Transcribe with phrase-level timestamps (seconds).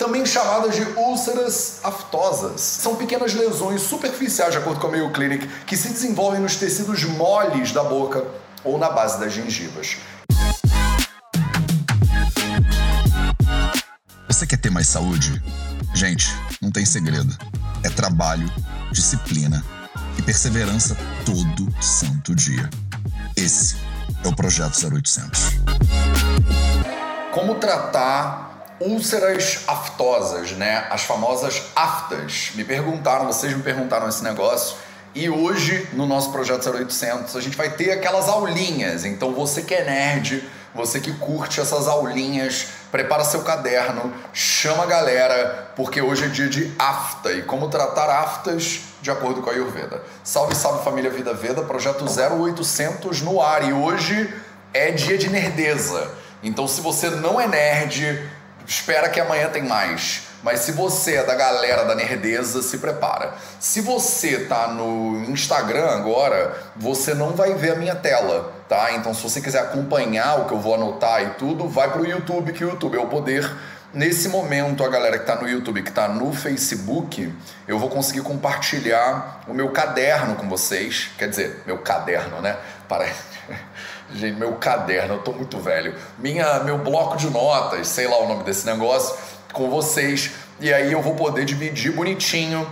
[0.00, 2.62] também chamadas de úlceras aftosas.
[2.62, 7.04] São pequenas lesões superficiais, de acordo com a Mayo Clinic, que se desenvolvem nos tecidos
[7.04, 8.24] moles da boca
[8.64, 9.98] ou na base das gengivas.
[14.26, 15.42] Você quer ter mais saúde?
[15.92, 17.36] Gente, não tem segredo.
[17.84, 18.50] É trabalho,
[18.90, 19.62] disciplina
[20.18, 20.96] e perseverança
[21.26, 22.70] todo santo dia.
[23.36, 23.76] Esse
[24.24, 25.40] é o Projeto 0800.
[27.32, 28.49] Como tratar
[28.80, 30.86] úlceras aftosas, né?
[30.90, 32.52] As famosas aftas.
[32.54, 34.76] Me perguntaram, vocês me perguntaram esse negócio.
[35.14, 39.04] E hoje, no nosso Projeto 0800, a gente vai ter aquelas aulinhas.
[39.04, 44.86] Então, você que é nerd, você que curte essas aulinhas, prepara seu caderno, chama a
[44.86, 49.52] galera, porque hoje é dia de afta e como tratar aftas de acordo com a
[49.52, 50.00] Ayurveda.
[50.22, 54.32] Salve, salve família Vida Veda, projeto 0800 no ar e hoje
[54.72, 56.08] é dia de nerdeza.
[56.42, 58.30] Então, se você não é nerd,
[58.70, 60.22] espera que amanhã tem mais.
[60.44, 63.34] Mas se você é da galera da nerdeza, se prepara.
[63.58, 68.92] Se você tá no Instagram agora, você não vai ver a minha tela, tá?
[68.92, 72.52] Então se você quiser acompanhar o que eu vou anotar e tudo, vai pro YouTube,
[72.52, 73.50] que o YouTube é o poder.
[73.92, 77.34] Nesse momento, a galera que está no YouTube, que está no Facebook,
[77.66, 81.10] eu vou conseguir compartilhar o meu caderno com vocês.
[81.18, 82.56] Quer dizer, meu caderno, né?
[82.88, 83.24] Parece.
[84.14, 85.94] Gente, meu caderno, eu tô muito velho.
[86.18, 89.16] Minha, meu bloco de notas, sei lá o nome desse negócio
[89.52, 90.30] com vocês
[90.60, 92.70] e aí eu vou poder dividir bonitinho.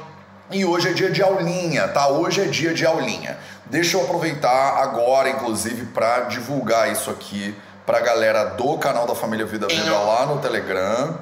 [0.50, 2.08] E hoje é dia de aulinha, tá?
[2.08, 3.38] Hoje é dia de aulinha.
[3.66, 9.14] Deixa eu aproveitar agora, inclusive, para divulgar isso aqui para a galera do canal da
[9.14, 11.18] Família Vida Vida lá no Telegram.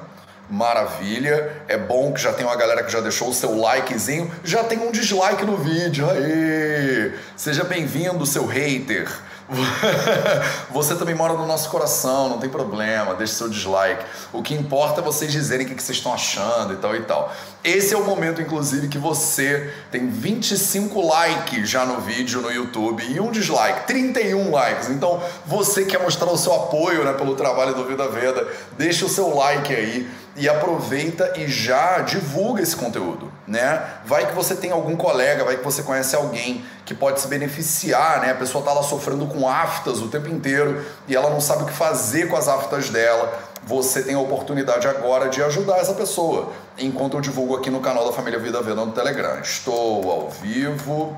[0.49, 1.61] Maravilha.
[1.67, 4.31] É bom que já tem uma galera que já deixou o seu likezinho.
[4.43, 6.09] Já tem um dislike no vídeo.
[6.09, 7.13] Aê!
[7.35, 9.09] Seja bem-vindo, seu hater.
[10.71, 14.03] Você também mora no nosso coração, não tem problema, deixe seu dislike.
[14.33, 17.33] O que importa é vocês dizerem o que vocês estão achando e tal e tal.
[17.63, 23.03] Esse é o momento, inclusive, que você tem 25 likes já no vídeo no YouTube
[23.03, 24.89] e um dislike, 31 likes.
[24.89, 29.09] Então, você quer mostrar o seu apoio né, pelo trabalho do Vida Veda, deixa o
[29.09, 33.83] seu like aí e aproveita e já divulga esse conteúdo, né?
[34.05, 38.21] Vai que você tem algum colega, vai que você conhece alguém que pode se beneficiar,
[38.21, 38.31] né?
[38.31, 41.65] A pessoa tá lá sofrendo com aftas o tempo inteiro e ela não sabe o
[41.65, 43.37] que fazer com as aftas dela.
[43.63, 46.53] Você tem a oportunidade agora de ajudar essa pessoa.
[46.77, 49.39] Enquanto eu divulgo aqui no canal da Família Vida Veda no Telegram.
[49.39, 51.17] Estou ao vivo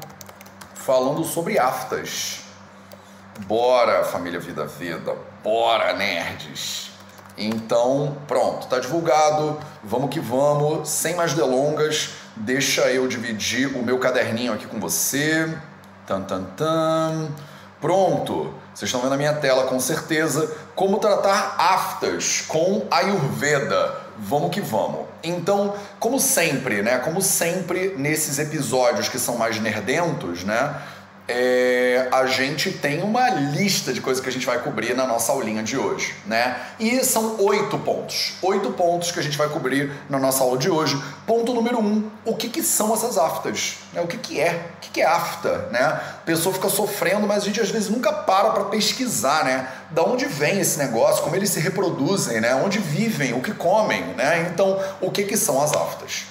[0.74, 2.40] falando sobre aftas.
[3.42, 5.14] Bora, Família Vida Veda.
[5.44, 6.89] Bora, nerds.
[7.40, 9.58] Então, pronto, tá divulgado.
[9.82, 10.90] Vamos que vamos.
[10.90, 15.58] Sem mais delongas, deixa eu dividir o meu caderninho aqui com você.
[16.06, 17.30] Tan, tan, tan.
[17.80, 18.54] Pronto.
[18.74, 20.54] Vocês estão vendo a minha tela com certeza.
[20.76, 23.96] Como tratar aftas com Ayurveda.
[24.18, 25.06] Vamos que vamos.
[25.24, 27.00] Então, como sempre, né?
[27.00, 30.76] Como sempre nesses episódios que são mais nerdentos, né?
[31.32, 35.32] É, a gente tem uma lista de coisas que a gente vai cobrir na nossa
[35.32, 36.60] aulinha de hoje, né?
[36.80, 38.34] E são oito pontos.
[38.42, 41.00] Oito pontos que a gente vai cobrir na nossa aula de hoje.
[41.28, 43.78] Ponto número um, o que, que são essas aftas?
[43.94, 44.02] Né?
[44.02, 44.72] O que, que é?
[44.78, 45.80] O que, que é afta, né?
[45.80, 49.68] A pessoa fica sofrendo, mas a gente às vezes nunca para para pesquisar, né?
[49.92, 52.56] Da onde vem esse negócio, como eles se reproduzem, né?
[52.56, 54.50] Onde vivem, o que comem, né?
[54.52, 56.24] Então, o que, que são as aftas?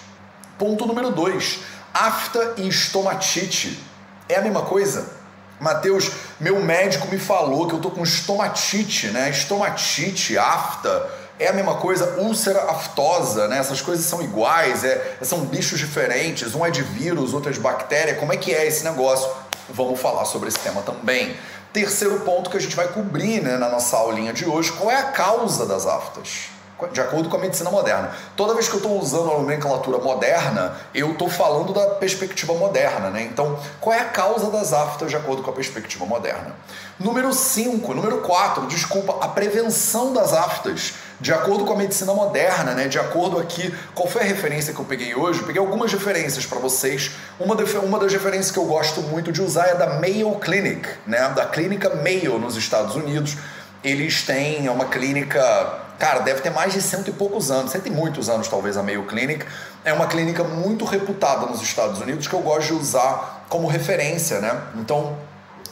[0.59, 1.61] Ponto número dois,
[1.95, 3.87] afta e estomatite
[4.29, 5.19] é a mesma coisa?
[5.61, 9.29] Mateus, meu médico me falou que eu tô com estomatite, né?
[9.31, 13.59] Estomatite, afta, é a mesma coisa, úlcera aftosa, né?
[13.59, 17.61] Essas coisas são iguais, é, são bichos diferentes, um é de vírus, outro é de
[17.61, 18.15] bactéria.
[18.15, 19.29] Como é que é esse negócio?
[19.69, 21.37] Vamos falar sobre esse tema também.
[21.73, 24.97] Terceiro ponto que a gente vai cobrir né, na nossa aulinha de hoje, qual é
[24.97, 26.49] a causa das aftas?
[26.93, 28.11] De acordo com a medicina moderna.
[28.37, 33.11] Toda vez que eu estou usando a nomenclatura moderna, eu estou falando da perspectiva moderna,
[33.11, 33.23] né?
[33.23, 36.55] Então, qual é a causa das aftas de acordo com a perspectiva moderna?
[36.99, 42.75] Número 5, número 4, desculpa, a prevenção das aftas, de acordo com a medicina moderna,
[42.75, 42.89] né?
[42.89, 45.41] De acordo aqui, qual foi a referência que eu peguei hoje?
[45.41, 47.13] Eu peguei algumas referências para vocês.
[47.39, 51.29] Uma, uma das referências que eu gosto muito de usar é da Mayo Clinic, né?
[51.35, 53.37] Da clínica Mayo nos Estados Unidos.
[53.83, 57.87] Eles têm é uma clínica cara, deve ter mais de cento e poucos anos, cento
[57.87, 59.45] e muitos anos talvez a Mayo Clinic.
[59.85, 64.41] É uma clínica muito reputada nos Estados Unidos que eu gosto de usar como referência,
[64.41, 64.61] né?
[64.77, 65.17] Então,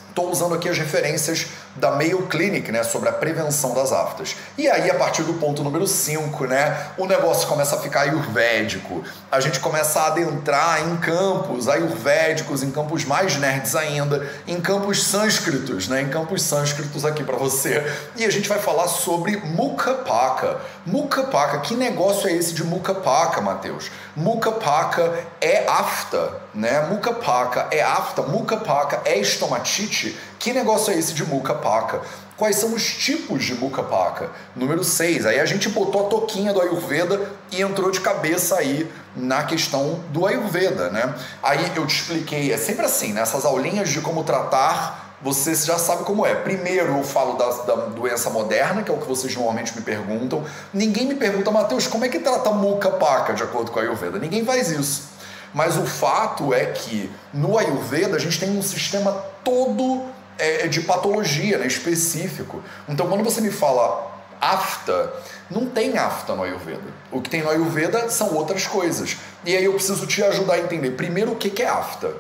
[0.09, 1.47] estou usando aqui as referências
[1.77, 4.37] da Mayo Clinic, né, sobre a prevenção das aftas.
[4.57, 9.03] E aí, a partir do ponto número 5, né, o negócio começa a ficar ayurvédico.
[9.31, 15.05] A gente começa a adentrar em campos ayurvédicos, em campos mais nerds ainda, em campos
[15.05, 17.85] sânscritos, né, em campos sânscritos aqui para você.
[18.17, 20.59] E a gente vai falar sobre Mukha Paka.
[20.85, 23.91] Mukha Paka, que negócio é esse de Mukha Paka, Matheus?
[24.15, 26.87] Mukha Paka é afta, né?
[26.89, 30.17] Mukha Paka é afta, Mukha Paka é estomatite.
[30.39, 32.03] Que negócio é esse de Mukha Paka?
[32.37, 34.31] Quais são os tipos de Mukha Paka?
[34.55, 35.25] Número 6.
[35.27, 40.01] Aí a gente botou a toquinha do Ayurveda e entrou de cabeça aí na questão
[40.11, 41.15] do Ayurveda, né?
[41.43, 43.51] Aí eu te expliquei, é sempre assim, nessas né?
[43.51, 46.35] aulinhas de como tratar você já sabe como é.
[46.35, 50.45] Primeiro eu falo da, da, doença moderna, que é o que vocês normalmente me perguntam.
[50.73, 54.19] Ninguém me pergunta, Mateus, como é que trata muca paca de acordo com a Ayurveda?
[54.19, 55.09] Ninguém faz isso.
[55.55, 59.13] Mas o fato é que no Ayurveda a gente tem um sistema
[59.43, 60.05] todo
[60.39, 62.63] é, de patologia né, específico.
[62.89, 65.13] Então quando você me fala afta,
[65.51, 66.89] não tem afta no Ayurveda.
[67.11, 69.17] O que tem no Ayurveda são outras coisas.
[69.45, 72.13] E aí eu preciso te ajudar a entender primeiro o que é afta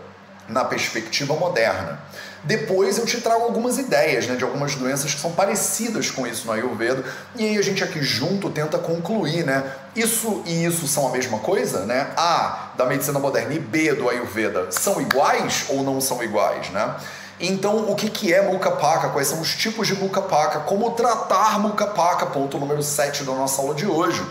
[0.48, 2.00] na perspectiva moderna.
[2.44, 6.46] Depois eu te trago algumas ideias né, de algumas doenças que são parecidas com isso
[6.46, 7.02] no Ayurveda,
[7.34, 9.64] e aí a gente aqui junto tenta concluir, né?
[9.96, 12.12] Isso e isso são a mesma coisa, né?
[12.16, 16.94] A da medicina moderna e B do Ayurveda são iguais ou não são iguais, né?
[17.38, 19.10] Então, o que, que é Mukapaka?
[19.10, 20.60] Quais são os tipos de Mukapaka?
[20.60, 22.26] Como tratar Mukapaka?
[22.26, 24.24] Ponto número 7 da nossa aula de hoje.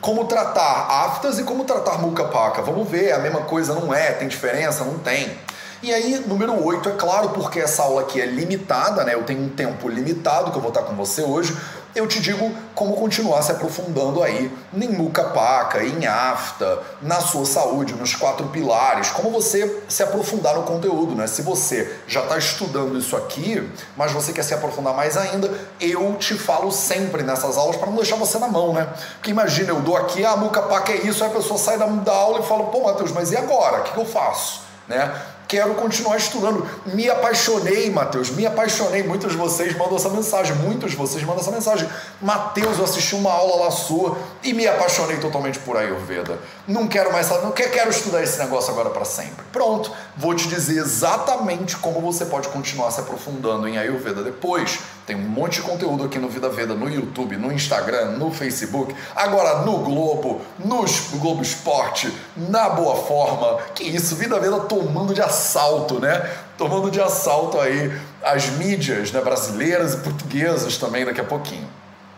[0.00, 2.62] Como tratar aftas e como tratar Mukapaka?
[2.62, 4.12] Vamos ver, é a mesma coisa não é?
[4.12, 4.84] Tem diferença?
[4.84, 5.36] Não tem.
[5.82, 9.14] E aí, número 8, é claro, porque essa aula aqui é limitada, né?
[9.14, 11.56] Eu tenho um tempo limitado que eu vou estar com você hoje.
[11.94, 17.44] Eu te digo como continuar se aprofundando aí em Muca Paca, em AFTA, na sua
[17.44, 21.26] saúde, nos quatro pilares, como você se aprofundar no conteúdo, né?
[21.26, 26.16] Se você já está estudando isso aqui, mas você quer se aprofundar mais ainda, eu
[26.16, 28.88] te falo sempre nessas aulas para não deixar você na mão, né?
[29.16, 31.84] Porque imagina, eu dou aqui, ah, Muca Paca é isso, aí a pessoa sai da,
[31.84, 33.80] da aula e fala, pô, Matheus, mas e agora?
[33.80, 34.62] O que, que eu faço?
[34.88, 35.14] Né?
[35.52, 36.66] Quero continuar estudando.
[36.86, 39.02] Me apaixonei, Mateus, me apaixonei.
[39.02, 41.86] Muitos de vocês mandam essa mensagem, muitos de vocês mandam essa mensagem.
[42.22, 46.38] Mateus, eu assisti uma aula lá sua e me apaixonei totalmente por Ayurveda.
[46.66, 49.44] Não quero mais saber, não quero, estudar esse negócio agora para sempre.
[49.52, 54.78] Pronto, vou te dizer exatamente como você pode continuar se aprofundando em Ayurveda depois.
[55.04, 58.94] Tem um monte de conteúdo aqui no Vida Veda, no YouTube, no Instagram, no Facebook,
[59.14, 60.84] agora no Globo, no
[61.18, 63.58] Globo Esporte, na Boa Forma.
[63.74, 66.30] Que isso, Vida Veda tomando de assalto, né?
[66.56, 67.92] Tomando de assalto aí
[68.22, 71.68] as mídias né, brasileiras e portuguesas também daqui a pouquinho.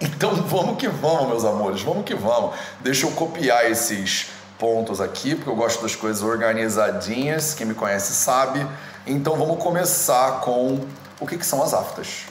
[0.01, 2.55] Então vamos que vamos, meus amores, vamos que vamos.
[2.81, 4.29] Deixa eu copiar esses
[4.59, 8.65] pontos aqui, porque eu gosto das coisas organizadinhas, quem me conhece sabe.
[9.07, 10.81] Então vamos começar com
[11.19, 12.27] o que, que são as aftas.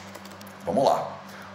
[0.65, 1.09] Vamos lá.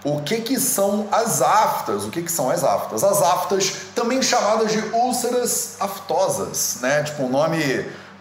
[0.04, 2.04] O que, que são as aftas?
[2.04, 3.02] O que, que são as aftas?
[3.02, 7.02] As aftas, também chamadas de úlceras aftosas, né?
[7.02, 7.58] Tipo um nome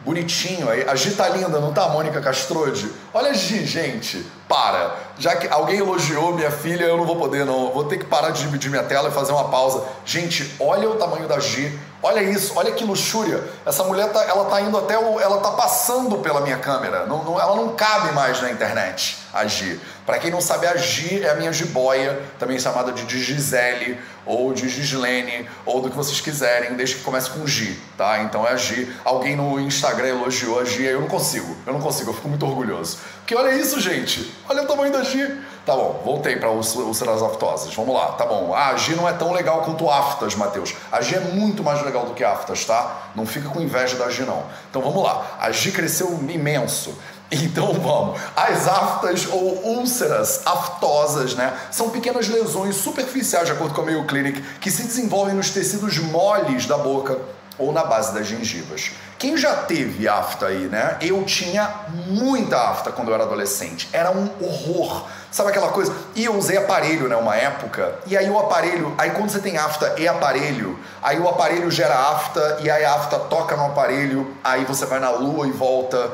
[0.08, 0.88] bonitinho aí.
[0.88, 2.90] A Gi tá linda, não tá, Mônica Castrode?
[3.14, 4.96] Olha a Gi, gente, para.
[5.20, 7.74] Já que alguém elogiou minha filha, eu não vou poder não.
[7.74, 9.84] Vou ter que parar de dividir minha tela e fazer uma pausa.
[10.06, 11.78] Gente, olha o tamanho da Gi.
[12.02, 13.44] Olha isso, olha que luxúria.
[13.66, 17.08] Essa mulher tá, ela tá indo até o, ela tá passando pela minha câmera.
[17.08, 19.80] Não, não, ela não cabe mais na internet, a Gi.
[20.06, 24.54] Para quem não sabe, a Gi é a minha jiboia, também chamada de Gisele, ou
[24.54, 28.22] de Gislene, ou do que vocês quiserem, desde que comece com Gi, tá?
[28.22, 28.94] Então é a Gi.
[29.04, 32.46] Alguém no Instagram elogiou a Gi, eu não consigo, eu não consigo, eu fico muito
[32.46, 33.00] orgulhoso.
[33.18, 35.36] Porque olha isso, gente, olha o tamanho da Gi.
[35.68, 37.76] Tá bom, voltei para os ulceras aftosas.
[37.76, 38.54] Vamos lá, tá bom.
[38.56, 40.74] Ah, a Gi não é tão legal quanto aftas, Matheus.
[40.90, 43.10] A Gi é muito mais legal do que aftas, tá?
[43.14, 44.46] Não fica com inveja da Gi, não.
[44.70, 45.36] Então vamos lá.
[45.38, 46.96] A Gi cresceu imenso.
[47.30, 48.22] Então vamos.
[48.34, 54.08] As aftas ou úlceras aftosas, né, são pequenas lesões superficiais, de acordo com a Mayo
[54.08, 57.20] Clinic, que se desenvolvem nos tecidos moles da boca
[57.58, 58.92] ou na base das gengivas.
[59.18, 60.98] Quem já teve afta aí, né?
[61.02, 61.70] Eu tinha
[62.08, 63.90] muita afta quando eu era adolescente.
[63.92, 65.04] Era um horror.
[65.32, 65.94] Sabe aquela coisa?
[66.16, 67.96] E eu usei aparelho, né, uma época.
[68.06, 71.96] E aí o aparelho, aí quando você tem afta e aparelho, aí o aparelho gera
[71.96, 76.10] afta e aí a afta toca no aparelho, aí você vai na lua e volta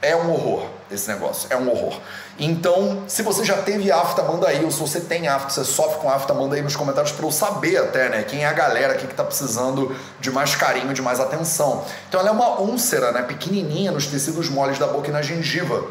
[0.00, 2.00] é um horror esse negócio, é um horror.
[2.38, 5.98] Então, se você já teve afta, manda aí, ou se você tem afta, você sofre
[5.98, 8.94] com afta, manda aí nos comentários para eu saber até, né, quem é a galera
[8.94, 11.84] aqui que tá precisando de mais carinho, de mais atenção.
[12.08, 15.84] Então, ela é uma úlcera, né, pequenininha nos tecidos moles da boca e na gengiva.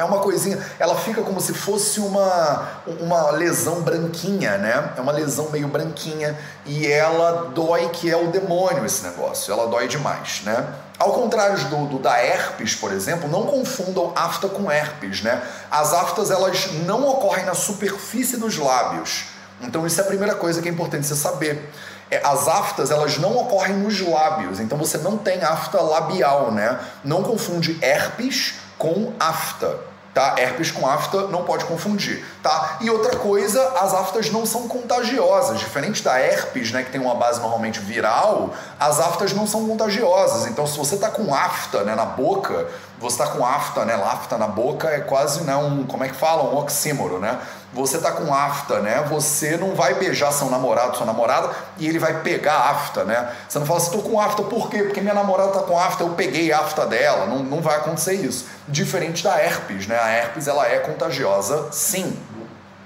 [0.00, 2.68] É uma coisinha, ela fica como se fosse uma,
[3.00, 4.94] uma lesão branquinha, né?
[4.96, 9.66] É uma lesão meio branquinha e ela dói que é o demônio esse negócio, ela
[9.66, 10.66] dói demais, né?
[10.98, 15.42] Ao contrário do, do, da herpes, por exemplo, não confundam afta com herpes, né?
[15.70, 19.24] As aftas elas não ocorrem na superfície dos lábios.
[19.60, 21.70] Então isso é a primeira coisa que é importante você saber.
[22.10, 26.80] É, as aftas elas não ocorrem nos lábios, então você não tem afta labial, né?
[27.04, 30.34] Não confunde herpes com afta tá?
[30.38, 32.78] Herpes com afta não pode confundir, tá?
[32.80, 37.14] E outra coisa, as aftas não são contagiosas, diferente da herpes, né, que tem uma
[37.14, 40.46] base normalmente viral, as aftas não são contagiosas.
[40.46, 42.66] Então, se você tá com afta, né, na boca,
[42.98, 46.16] você tá com afta, né, afta na boca é quase, né, um, como é que
[46.16, 47.38] fala, um oxímoro, né?
[47.72, 49.04] Você tá com afta, né?
[49.08, 53.30] Você não vai beijar seu namorado, sua namorada e ele vai pegar afta, né?
[53.48, 54.82] Você não fala assim, tô com afta, por quê?
[54.82, 57.26] Porque minha namorada tá com afta, eu peguei afta dela.
[57.26, 58.46] Não, não vai acontecer isso.
[58.66, 59.96] Diferente da herpes, né?
[59.96, 62.18] A herpes, ela é contagiosa, sim.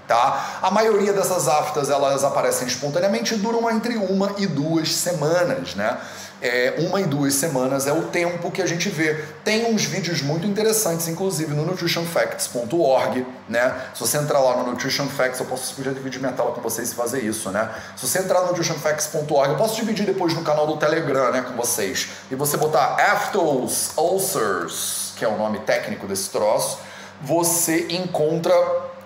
[0.06, 0.58] Tá?
[0.60, 5.96] A maioria dessas aftas, elas aparecem espontaneamente e duram entre uma e duas semanas, né?
[6.44, 9.14] É, uma e duas semanas é o tempo que a gente vê.
[9.42, 13.74] Tem uns vídeos muito interessantes, inclusive no nutritionfacts.org, né?
[13.94, 16.94] Se você entrar lá no Nutrition Facts, eu posso dividir minha tela com vocês e
[16.94, 17.70] fazer isso, né?
[17.96, 21.56] Se você entrar no nutritionfacts.org, eu posso dividir depois no canal do Telegram, né, com
[21.56, 22.08] vocês.
[22.30, 26.78] E você botar Aftals Ulcers, que é o nome técnico desse troço,
[27.22, 28.54] você encontra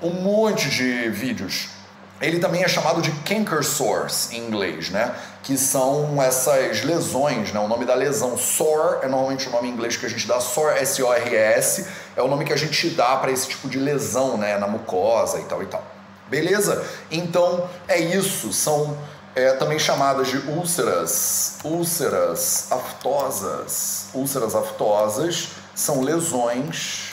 [0.02, 1.77] um monte de vídeos
[2.20, 5.14] ele também é chamado de canker sores em inglês, né?
[5.42, 7.60] Que são essas lesões, né?
[7.60, 10.40] O nome da lesão sore é normalmente o nome em inglês que a gente dá,
[10.40, 14.58] sore, S-O-R-S, é o nome que a gente dá para esse tipo de lesão, né?
[14.58, 15.84] Na mucosa e tal e tal.
[16.28, 16.84] Beleza?
[17.10, 18.98] Então é isso, são
[19.36, 24.06] é, também chamadas de úlceras, úlceras aftosas.
[24.12, 27.12] Úlceras aftosas são lesões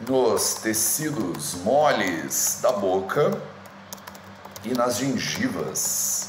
[0.00, 3.38] nos tecidos moles da boca
[4.64, 6.28] e nas gengivas.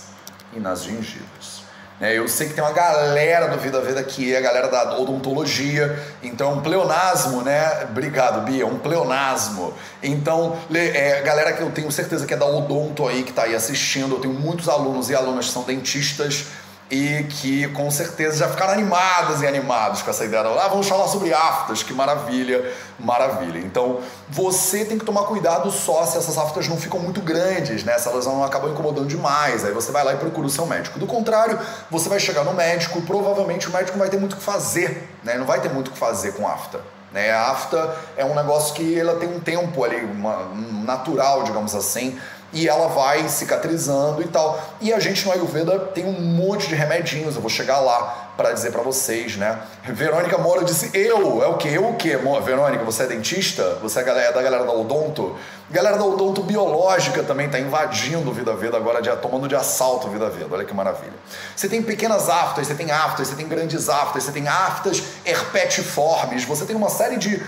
[0.53, 1.63] E nas gengivas.
[1.99, 4.97] É, eu sei que tem uma galera do Vida Veda que é a galera da
[4.97, 7.85] odontologia, então um pleonasmo, né?
[7.89, 9.73] Obrigado, Bia, um pleonasmo.
[10.03, 13.55] Então, é, galera que eu tenho certeza que é da odonto aí, que está aí
[13.55, 16.47] assistindo, eu tenho muitos alunos e alunas que são dentistas
[16.89, 20.43] e que com certeza já ficaram animadas e animados com essa ideia.
[20.43, 23.57] Ah, vamos falar sobre aftas, que maravilha, maravilha.
[23.59, 23.99] Então,
[24.29, 27.97] você tem que tomar cuidado só se essas aftas não ficam muito grandes, né?
[27.97, 29.65] Se elas não acabam incomodando demais.
[29.65, 30.99] Aí você vai lá e procura o seu médico.
[30.99, 34.43] Do contrário, você vai chegar no médico, provavelmente o médico vai ter muito o que
[34.43, 35.37] fazer, né?
[35.37, 36.79] Não vai ter muito o que fazer com afta.
[37.15, 37.31] Né?
[37.31, 41.73] A afta é um negócio que ela tem um tempo ali, uma, um natural, digamos
[41.73, 42.19] assim,
[42.55, 44.59] e ela vai cicatrizando e tal.
[44.79, 48.53] E a gente no Ayurveda tem um monte de remedinhos, eu vou chegar lá para
[48.53, 49.59] dizer para vocês, né?
[49.83, 51.43] Verônica Moura disse: Eu?
[51.43, 51.69] É o quê?
[51.73, 52.17] Eu o quê?
[52.43, 53.77] Verônica, você é dentista?
[53.81, 55.35] Você é da galera da Odonto?
[55.69, 60.07] Galera da Odonto Biológica também tá invadindo o Vida Veda agora, de, tomando de assalto
[60.07, 60.47] o Vida Veda.
[60.51, 61.13] Olha que maravilha.
[61.55, 66.45] Você tem pequenas aftas, você tem aftas, você tem grandes aftas, você tem aftas herpetiformes,
[66.45, 67.41] você tem uma série de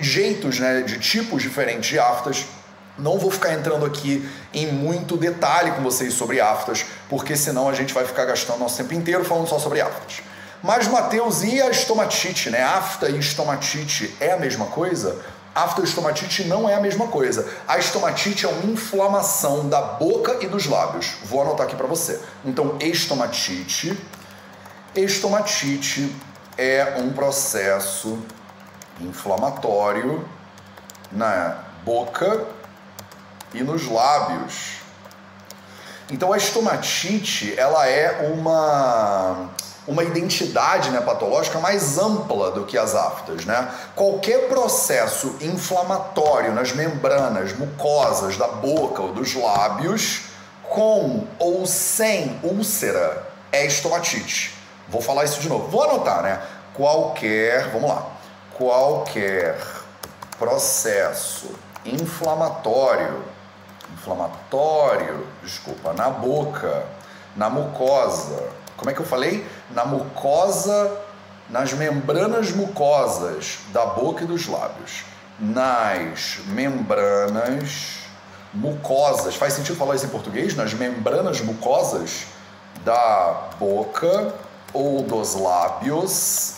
[0.00, 0.80] jeitos, né?
[0.82, 2.46] De tipos diferentes de aftas
[2.98, 7.74] não vou ficar entrando aqui em muito detalhe com vocês sobre aftas, porque senão a
[7.74, 10.22] gente vai ficar gastando nosso tempo inteiro falando só sobre aftas.
[10.62, 12.62] Mas, Mateus, e a estomatite, né?
[12.62, 15.20] Afta e estomatite é a mesma coisa?
[15.54, 17.46] Afta e estomatite não é a mesma coisa.
[17.68, 21.16] A estomatite é uma inflamação da boca e dos lábios.
[21.24, 22.18] Vou anotar aqui para você.
[22.44, 23.98] Então, estomatite.
[24.96, 26.14] Estomatite
[26.56, 28.18] é um processo
[29.00, 30.26] inflamatório
[31.12, 32.53] na boca
[33.54, 34.74] e nos lábios.
[36.10, 39.50] Então a estomatite ela é uma
[39.86, 43.44] uma identidade né, patológica mais ampla do que as aftas.
[43.44, 43.70] Né?
[43.94, 50.22] Qualquer processo inflamatório nas membranas mucosas da boca ou dos lábios,
[50.62, 54.54] com ou sem úlcera, é estomatite.
[54.88, 55.68] Vou falar isso de novo.
[55.68, 56.40] Vou anotar, né?
[56.74, 58.06] Qualquer, vamos lá,
[58.56, 59.56] qualquer
[60.38, 61.50] processo
[61.84, 63.22] inflamatório
[64.04, 66.84] inflamatório, desculpa, na boca,
[67.34, 68.50] na mucosa.
[68.76, 69.46] Como é que eu falei?
[69.70, 71.00] Na mucosa,
[71.48, 75.04] nas membranas mucosas da boca e dos lábios.
[75.40, 78.00] Nas membranas
[78.52, 79.34] mucosas.
[79.34, 80.54] Faz sentido falar isso em português?
[80.54, 82.26] Nas membranas mucosas
[82.84, 84.34] da boca
[84.72, 86.56] ou dos lábios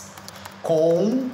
[0.61, 1.29] com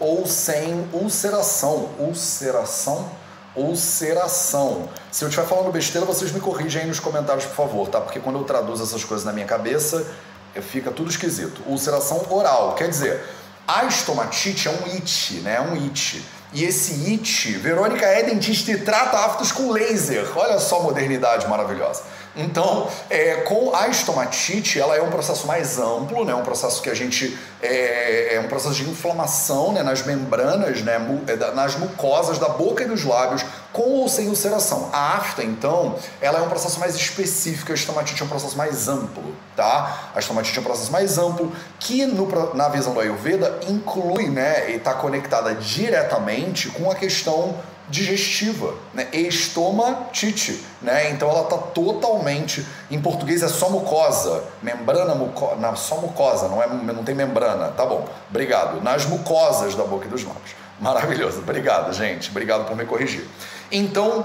[0.00, 1.90] ou sem ulceração.
[1.98, 3.08] Ulceração
[3.56, 4.88] ulceração.
[5.10, 8.00] Se eu estiver falando besteira, vocês me corrigem aí nos comentários, por favor, tá?
[8.00, 10.06] Porque quando eu traduzo essas coisas na minha cabeça,
[10.62, 11.62] fica tudo esquisito.
[11.66, 13.22] Ulceração oral, quer dizer,
[13.66, 15.56] a estomatite é um it, né?
[15.56, 16.24] É um it.
[16.52, 20.26] E esse IT, Verônica é dentista e trata aftos com laser.
[20.36, 22.02] Olha só a modernidade maravilhosa.
[22.36, 26.34] Então, é, com a estomatite, ela é um processo mais amplo, né?
[26.34, 29.82] Um processo que a gente é, é um processo de inflamação, né?
[29.82, 30.94] Nas membranas, né?
[31.28, 34.90] É, nas mucosas da boca e dos lábios, com ou sem ulceração.
[34.92, 37.70] A afta, então, ela é um processo mais específico.
[37.70, 40.10] A estomatite é um processo mais amplo, tá?
[40.12, 44.72] A estomatite é um processo mais amplo que, no, na visão do Ayurveda, inclui, né?
[44.72, 47.56] E está conectada diretamente com a questão
[47.94, 49.06] digestiva, né?
[49.12, 51.12] estomatite, né?
[51.12, 56.66] Então ela está totalmente, em português é só mucosa, membrana mucosa, só mucosa, não, é,
[56.66, 60.56] não tem membrana, tá bom, obrigado, nas mucosas da boca e dos lábios.
[60.80, 63.24] Maravilhoso, obrigado gente, obrigado por me corrigir.
[63.70, 64.24] Então,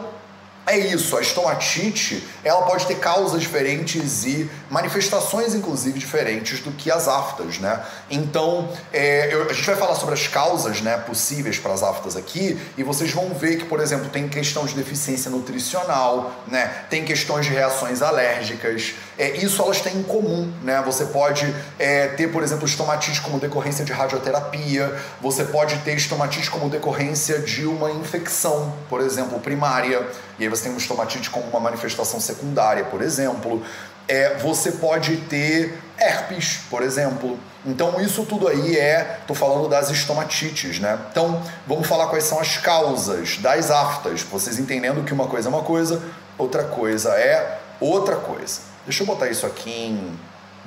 [0.65, 6.91] é isso, a estomatite ela pode ter causas diferentes e manifestações, inclusive, diferentes do que
[6.91, 7.83] as aftas, né?
[8.09, 12.15] Então, é, eu, a gente vai falar sobre as causas né, possíveis para as aftas
[12.15, 16.85] aqui e vocês vão ver que, por exemplo, tem questão de deficiência nutricional, né?
[16.89, 20.81] Tem questões de reações alérgicas, é, isso elas têm em comum, né?
[20.85, 26.49] Você pode é, ter, por exemplo, estomatite como decorrência de radioterapia, você pode ter estomatite
[26.49, 30.07] como decorrência de uma infecção, por exemplo, primária,
[30.39, 33.61] e aí você tem uma estomatite como uma manifestação secundária, por exemplo.
[34.07, 37.37] É, você pode ter herpes, por exemplo.
[37.65, 40.97] Então, isso tudo aí é, tô falando das estomatites, né?
[41.11, 45.51] Então, vamos falar quais são as causas das aftas, vocês entendendo que uma coisa é
[45.51, 46.01] uma coisa,
[46.37, 48.68] outra coisa é outra coisa.
[48.89, 50.19] Deixa eu botar isso aqui em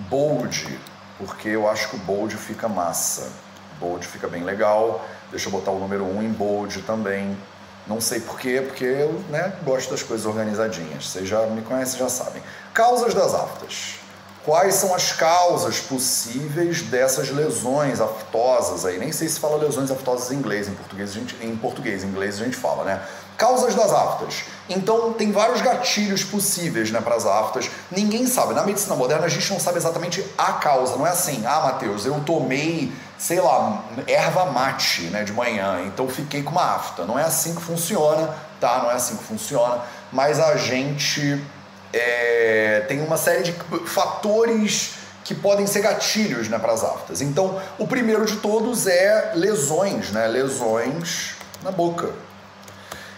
[0.08, 0.78] bold,
[1.18, 3.28] porque eu acho que o bold fica massa.
[3.80, 5.04] Bold fica bem legal.
[5.28, 7.36] Deixa eu botar o número 1 em bold também.
[7.84, 11.08] Não sei porquê, porque eu né, gosto das coisas organizadinhas.
[11.08, 12.40] Vocês já me conhecem, já sabem.
[12.72, 13.94] Causas das aftas.
[14.44, 18.98] Quais são as causas possíveis dessas lesões aftosas aí?
[18.98, 22.40] Nem sei se fala lesões aftosas em inglês, em português, gente, em português, em inglês
[22.40, 23.02] a gente fala, né?
[23.42, 24.44] Causas das aftas.
[24.68, 27.68] Então, tem vários gatilhos possíveis né, para as aftas.
[27.90, 28.54] Ninguém sabe.
[28.54, 30.94] Na medicina moderna, a gente não sabe exatamente a causa.
[30.94, 36.06] Não é assim, ah, Matheus, eu tomei, sei lá, erva mate né, de manhã, então
[36.08, 37.04] fiquei com uma afta.
[37.04, 38.78] Não é assim que funciona, tá?
[38.84, 39.82] Não é assim que funciona.
[40.12, 41.44] Mas a gente
[41.92, 43.52] é, tem uma série de
[43.86, 44.92] fatores
[45.24, 47.20] que podem ser gatilhos né, para as aftas.
[47.20, 50.28] Então, o primeiro de todos é lesões, né?
[50.28, 52.31] Lesões na boca.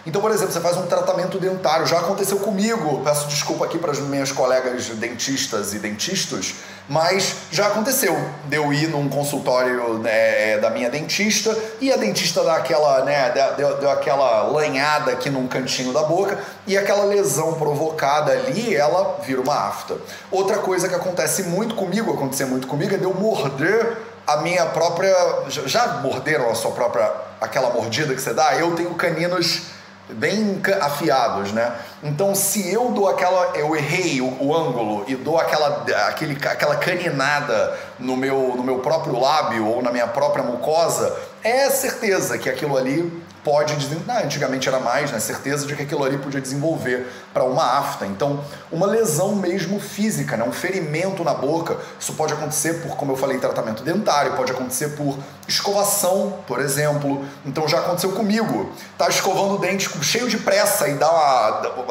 [0.05, 3.91] Então, por exemplo, você faz um tratamento dentário, já aconteceu comigo, peço desculpa aqui para
[3.91, 6.53] as minhas colegas dentistas e dentistas,
[6.87, 12.43] mas já aconteceu de eu ir num consultório né, da minha dentista e a dentista
[12.43, 17.55] dá aquela, né, deu, deu aquela lanhada aqui num cantinho da boca e aquela lesão
[17.55, 19.97] provocada ali, ela vira uma afta.
[20.29, 24.65] Outra coisa que acontece muito comigo, acontecer muito comigo, é de eu morder a minha
[24.67, 25.13] própria.
[25.47, 27.11] Já morderam a sua própria.
[27.41, 28.55] aquela mordida que você dá?
[28.55, 29.74] Eu tenho caninos
[30.09, 31.75] bem afiados, né?
[32.03, 36.75] Então, se eu dou aquela, eu errei o, o, ângulo e dou aquela, aquele, aquela
[36.75, 42.49] caninada no meu, no meu próprio lábio ou na minha própria mucosa, é certeza que
[42.49, 43.11] aquilo ali
[43.45, 44.23] pode desenvolver.
[44.23, 45.19] Antigamente era mais, né?
[45.19, 48.07] Certeza de que aquilo ali podia desenvolver para uma afta.
[48.07, 50.43] Então, uma lesão mesmo física, né?
[50.43, 51.77] um ferimento na boca.
[51.99, 57.23] Isso pode acontecer por, como eu falei, tratamento dentário, pode acontecer por escovação, por exemplo.
[57.45, 58.71] Então já aconteceu comigo.
[58.97, 61.83] Tá escovando o dente cheio de pressa e dá uma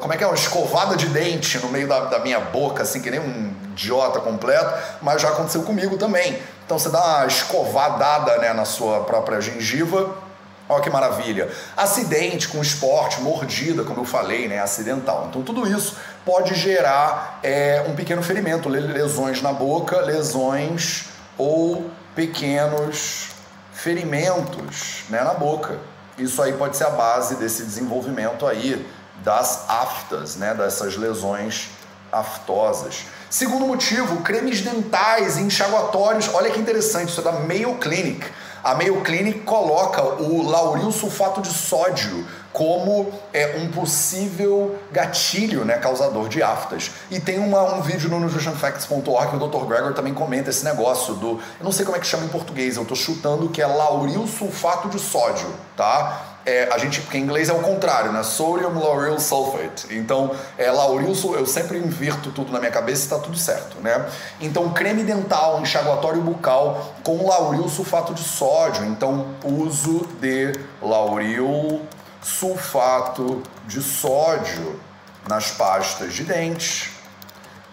[0.00, 0.26] como é que é?
[0.26, 4.20] Uma escovada de dente no meio da, da, minha boca, assim, que nem um idiota
[4.20, 4.72] completo,
[5.02, 6.40] mas já aconteceu comigo também.
[6.64, 10.26] Então você dá uma escovadada né, na sua própria gengiva
[10.68, 11.48] Olha que maravilha.
[11.76, 14.58] Acidente com esporte, mordida, como eu falei, né?
[14.58, 15.26] Acidental.
[15.28, 21.04] Então tudo isso pode gerar é, um pequeno ferimento, lesões na boca, lesões
[21.38, 23.28] ou pequenos
[23.72, 25.78] ferimentos né, na boca.
[26.18, 28.86] Isso aí pode ser a base desse desenvolvimento aí
[29.22, 30.54] das aftas, né?
[30.54, 31.68] Dessas lesões
[32.10, 33.04] aftosas.
[33.28, 36.30] Segundo motivo, cremes dentais enxaguatórios.
[36.32, 38.26] Olha que interessante, isso é da Mayo Clinic.
[38.66, 45.78] A Mayo Clinic coloca o lauril sulfato de sódio como é, um possível gatilho né,
[45.78, 46.90] causador de aftas.
[47.08, 49.66] E tem uma, um vídeo no nutritionfacts.org que o Dr.
[49.66, 51.38] Gregor também comenta esse negócio do.
[51.60, 54.26] Eu não sei como é que chama em português, eu estou chutando que é lauril
[54.26, 56.35] sulfato de sódio, tá?
[56.46, 58.22] É, a gente, porque em inglês é o contrário, né?
[58.22, 59.88] Sodium lauryl sulfate.
[59.90, 64.06] Então, é, eu sempre inverto tudo na minha cabeça e está tudo certo, né?
[64.40, 68.84] Então, creme dental, enxaguatório bucal com lauril sulfato de sódio.
[68.84, 71.82] Então, uso de lauril
[72.22, 74.80] sulfato de sódio
[75.28, 76.90] nas pastas de dentes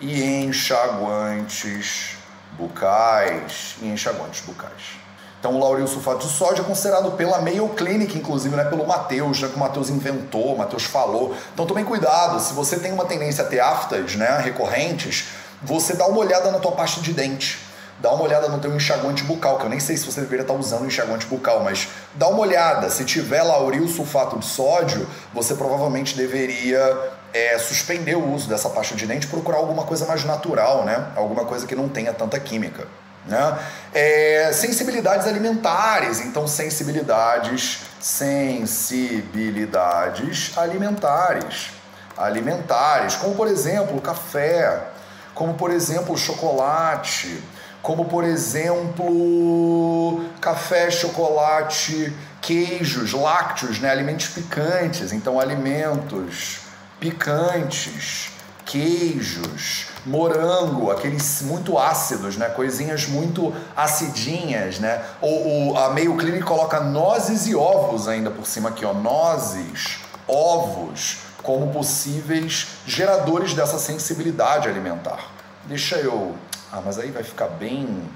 [0.01, 2.17] e enxaguantes
[2.53, 5.02] bucais e enxaguantes bucais.
[5.43, 9.35] Então, o lauril sulfato de sódio é considerado pela Mayo Clinic, inclusive, né, pelo Matheus,
[9.35, 11.35] já que o Matheus inventou, o Matheus falou.
[11.53, 15.25] Então, tomem cuidado, se você tem uma tendência a ter aftas né, recorrentes,
[15.61, 17.59] você dá uma olhada na tua pasta de dente.
[17.99, 20.53] Dá uma olhada no teu enxaguante bucal, que eu nem sei se você deveria estar
[20.53, 22.89] usando enxaguante bucal, mas dá uma olhada.
[22.89, 28.95] Se tiver lauril sulfato de sódio, você provavelmente deveria é, suspender o uso dessa pasta
[28.95, 31.11] de dente, procurar alguma coisa mais natural, né?
[31.17, 32.87] Alguma coisa que não tenha tanta química.
[33.25, 33.59] Né?
[33.93, 41.69] É, sensibilidades alimentares, então sensibilidades, sensibilidades alimentares,
[42.17, 44.87] alimentares, como por exemplo café,
[45.33, 47.41] como por exemplo chocolate,
[47.81, 53.89] como por exemplo café, chocolate, queijos, lácteos, né?
[53.89, 56.59] alimentos picantes, então alimentos
[56.99, 58.32] picantes,
[58.65, 62.49] queijos, morango, aqueles muito ácidos, né?
[62.49, 65.03] Coisinhas muito acidinhas, né?
[65.21, 71.17] Ou, a Meio Clinic coloca nozes e ovos ainda por cima aqui, ó, nozes, ovos,
[71.41, 75.31] como possíveis geradores dessa sensibilidade alimentar.
[75.65, 76.35] Deixa eu,
[76.71, 78.09] ah, mas aí vai ficar bem,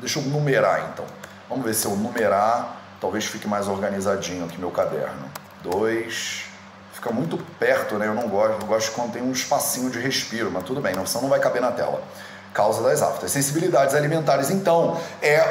[0.00, 1.04] deixa eu numerar então.
[1.48, 5.30] Vamos ver se eu numerar, talvez fique mais organizadinho aqui meu caderno.
[5.62, 6.44] Dois,
[7.02, 8.06] fica muito perto, né?
[8.06, 11.04] Eu não gosto, eu gosto quando tem um espacinho de respiro, mas tudo bem, não,
[11.04, 12.00] senão não vai caber na tela.
[12.54, 13.32] Causa das aftas.
[13.32, 15.42] Sensibilidades alimentares, então, é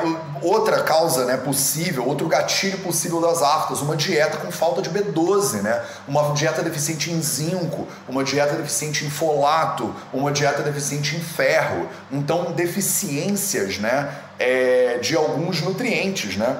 [0.41, 5.61] outra causa né, possível, outro gatilho possível das aftas, uma dieta com falta de B12,
[5.61, 5.83] né?
[6.07, 11.89] Uma dieta deficiente em zinco, uma dieta deficiente em folato, uma dieta deficiente em ferro.
[12.11, 16.55] Então, deficiências né, é, de alguns nutrientes, né?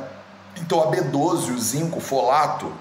[0.60, 2.74] Então, a B12, o zinco, o folato,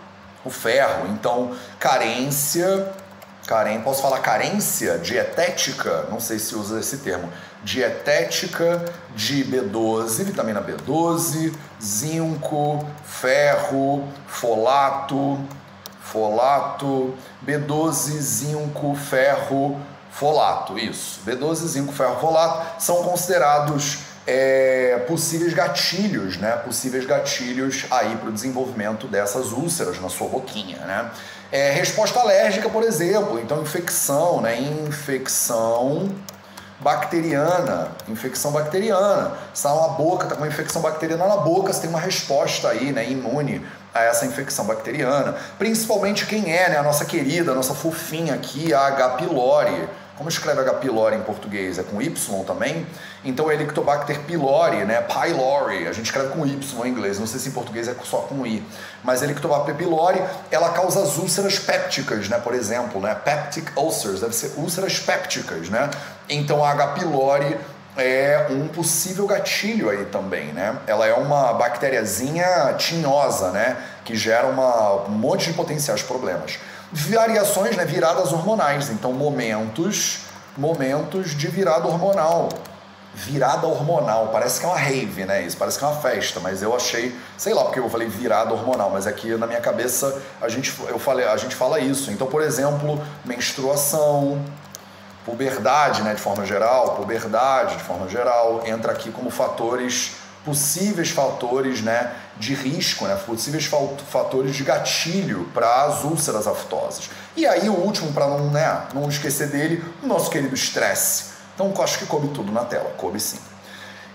[0.44, 1.09] o ferro.
[1.09, 2.92] Então, carência,
[3.46, 7.31] carência, posso falar carência dietética, não sei se usa esse termo,
[7.62, 15.38] dietética de B12, vitamina B12, zinco, ferro, folato,
[16.00, 17.14] folato,
[17.46, 19.79] B12, zinco, ferro,
[20.11, 21.20] folato, isso.
[21.26, 26.52] B12, zinco, ferro, folato são considerados é, possíveis gatilhos, né?
[26.52, 31.11] Possíveis gatilhos aí para o desenvolvimento dessas úlceras na sua boquinha, né?
[31.52, 34.61] É, resposta alérgica, por exemplo, então infecção, né?
[34.61, 36.09] Infecção
[36.80, 39.33] bacteriana, infecção bacteriana.
[39.52, 42.92] Está uma boca, está com uma infecção bacteriana na boca, você tem uma resposta aí,
[42.92, 45.35] né, imune a essa infecção bacteriana.
[45.59, 49.09] Principalmente quem é, né, a nossa querida, a nossa fofinha aqui, a H.
[49.11, 49.88] pylori.
[50.20, 50.74] Como escreve H.
[50.74, 51.78] pylori em português?
[51.78, 52.87] É com Y também?
[53.24, 55.00] Então é Helicobacter pylori, né?
[55.00, 58.18] Pylori, a gente escreve com Y em inglês, não sei se em português é só
[58.18, 58.62] com I.
[59.02, 62.38] Mas Helicobacter pylori, ela causa as úlceras pépticas, né?
[62.38, 63.14] Por exemplo, né?
[63.14, 65.88] Peptic ulcers, deve ser úlceras pépticas, né?
[66.28, 66.88] Então a H.
[66.88, 67.59] pylori
[67.96, 70.76] é um possível gatilho aí também, né?
[70.87, 73.74] Ela é uma bactériazinha tinhosa, né?
[74.04, 76.59] Que gera uma, um monte de potenciais problemas
[76.92, 78.90] variações, né, viradas hormonais.
[78.90, 80.20] Então, momentos,
[80.57, 82.48] momentos de virada hormonal.
[83.12, 85.42] Virada hormonal, parece que é uma rave, né?
[85.42, 88.53] Isso parece que é uma festa, mas eu achei, sei lá porque eu falei virada
[88.53, 92.12] hormonal, mas aqui na minha cabeça a gente, eu falei, a gente fala isso.
[92.12, 94.40] Então, por exemplo, menstruação,
[95.24, 100.12] puberdade, né, de forma geral, puberdade de forma geral, entra aqui como fatores
[100.44, 103.66] possíveis fatores né, de risco, né, possíveis
[104.09, 107.11] fatores de gatilho para as úlceras aftosas.
[107.37, 111.26] E aí o último, para não, né, não esquecer dele, o nosso querido estresse.
[111.55, 113.38] Então acho que coube tudo na tela, coube sim.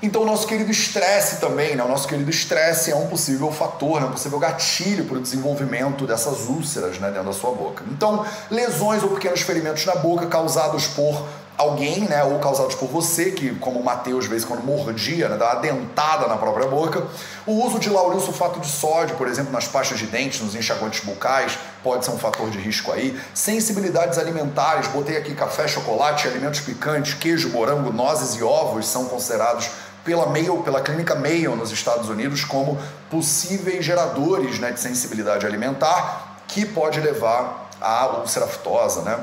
[0.02, 1.84] Então o nosso querido estresse também, né?
[1.84, 4.08] O nosso querido estresse é um possível fator, né?
[4.08, 7.10] um possível gatilho para o desenvolvimento dessas úlceras né?
[7.10, 7.84] dentro da sua boca.
[7.90, 11.26] Então, lesões ou pequenos ferimentos na boca causados por
[11.58, 15.38] alguém, né, ou causados por você, que como o Mateus, às vezes, quando mordia, né,
[15.38, 17.06] dá uma dentada na própria boca.
[17.46, 21.04] O uso de lauril sulfato de sódio, por exemplo, nas pastas de dentes, nos enxaguantes
[21.04, 23.20] bucais, pode ser um fator de risco aí.
[23.34, 29.70] Sensibilidades alimentares, botei aqui café, chocolate, alimentos picantes, queijo, morango, nozes e ovos são considerados
[30.04, 32.78] pela Mayo, pela clínica Mayo nos Estados Unidos como
[33.10, 39.18] possíveis geradores né, de sensibilidade alimentar que pode levar à úlcera aftosa, né?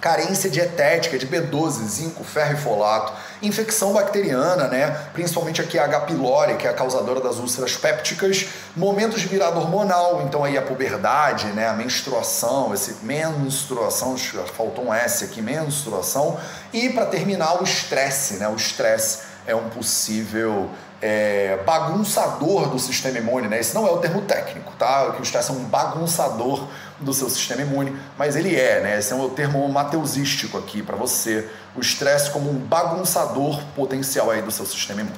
[0.00, 4.88] Carência dietética de B12, zinco, ferro e folato, infecção bacteriana, né?
[5.12, 6.00] principalmente aqui a H.
[6.00, 10.62] pylori, que é a causadora das úlceras pépticas, momentos de virada hormonal, então aí a
[10.62, 11.68] puberdade, né?
[11.68, 14.16] a menstruação, esse menstruação,
[14.56, 16.38] faltou um S aqui, menstruação,
[16.72, 18.48] e para terminar o estresse, né?
[18.48, 20.70] o estresse é um possível
[21.02, 23.58] é, bagunçador do sistema imune, né?
[23.58, 25.16] Esse não é o termo técnico, tá?
[25.18, 26.68] O estresse é um bagunçador
[27.00, 28.98] do seu sistema imune, mas ele é, né?
[28.98, 31.48] Esse é o termo mateusístico aqui para você.
[31.74, 35.16] O estresse como um bagunçador potencial aí do seu sistema imune.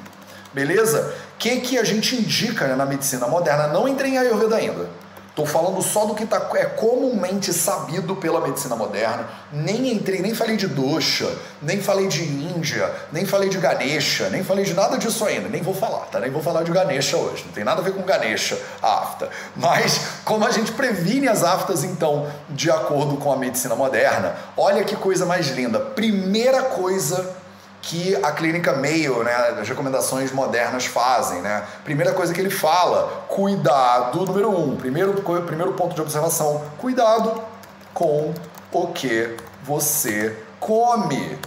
[0.53, 1.15] beleza?
[1.35, 3.69] O que, que a gente indica né, na medicina moderna?
[3.69, 4.89] Não entrei em Ayurveda ainda.
[5.33, 9.27] Estou falando só do que tá, é comumente sabido pela medicina moderna.
[9.51, 11.27] Nem entrei, nem falei de dosha,
[11.63, 15.49] nem falei de Índia, nem falei de Ganesha, nem falei de nada disso ainda.
[15.49, 16.21] Nem vou falar, tá?
[16.21, 17.45] Nem vou falar de Ganesha hoje.
[17.47, 19.31] Não tem nada a ver com Ganesha, a afta.
[19.57, 24.85] Mas como a gente previne as aftas, então, de acordo com a medicina moderna, olha
[24.85, 25.81] que coisa mais linda.
[25.81, 27.42] Primeira coisa
[27.83, 31.65] que a clínica Mayo, né, as recomendações modernas fazem, né?
[31.83, 37.43] Primeira coisa que ele fala, cuidado, número um, primeiro, primeiro ponto de observação, cuidado
[37.93, 38.33] com
[38.71, 41.39] o que você come.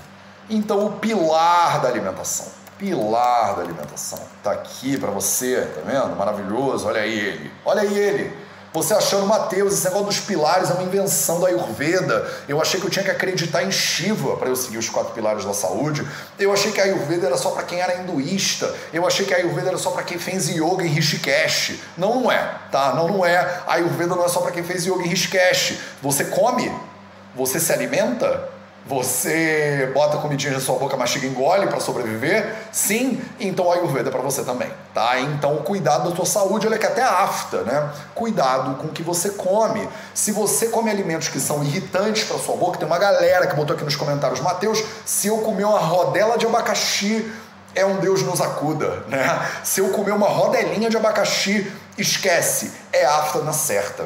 [0.50, 6.18] Então, o pilar da alimentação, pilar da alimentação, tá aqui para você, tá vendo?
[6.18, 8.45] Maravilhoso, olha aí ele, olha aí ele.
[8.76, 12.30] Você achando, Mateus, esse negócio dos pilares é uma invenção da Ayurveda.
[12.46, 15.46] Eu achei que eu tinha que acreditar em Shiva para eu seguir os quatro pilares
[15.46, 16.06] da saúde.
[16.38, 18.76] Eu achei que a Ayurveda era só para quem era hinduísta.
[18.92, 21.80] Eu achei que a Ayurveda era só para quem fez yoga em Rishikesh.
[21.96, 22.94] Não, não é, tá?
[22.94, 23.38] Não, não é.
[23.66, 25.80] A Ayurveda não é só para quem fez yoga em Rishikesh.
[26.02, 26.70] Você come,
[27.34, 28.50] você se alimenta,
[28.88, 32.54] você bota comidinha na sua boca, mastiga e engole para sobreviver?
[32.72, 35.20] Sim, então a Ayurveda é para você também, tá?
[35.20, 37.90] Então cuidado da sua saúde, olha que até afta, né?
[38.14, 39.90] Cuidado com o que você come.
[40.14, 43.76] Se você come alimentos que são irritantes para sua boca, tem uma galera que botou
[43.76, 47.32] aqui nos comentários, Mateus, se eu comer uma rodela de abacaxi,
[47.74, 49.50] é um Deus nos acuda, né?
[49.64, 54.06] Se eu comer uma rodelinha de abacaxi, esquece, é afta na certa.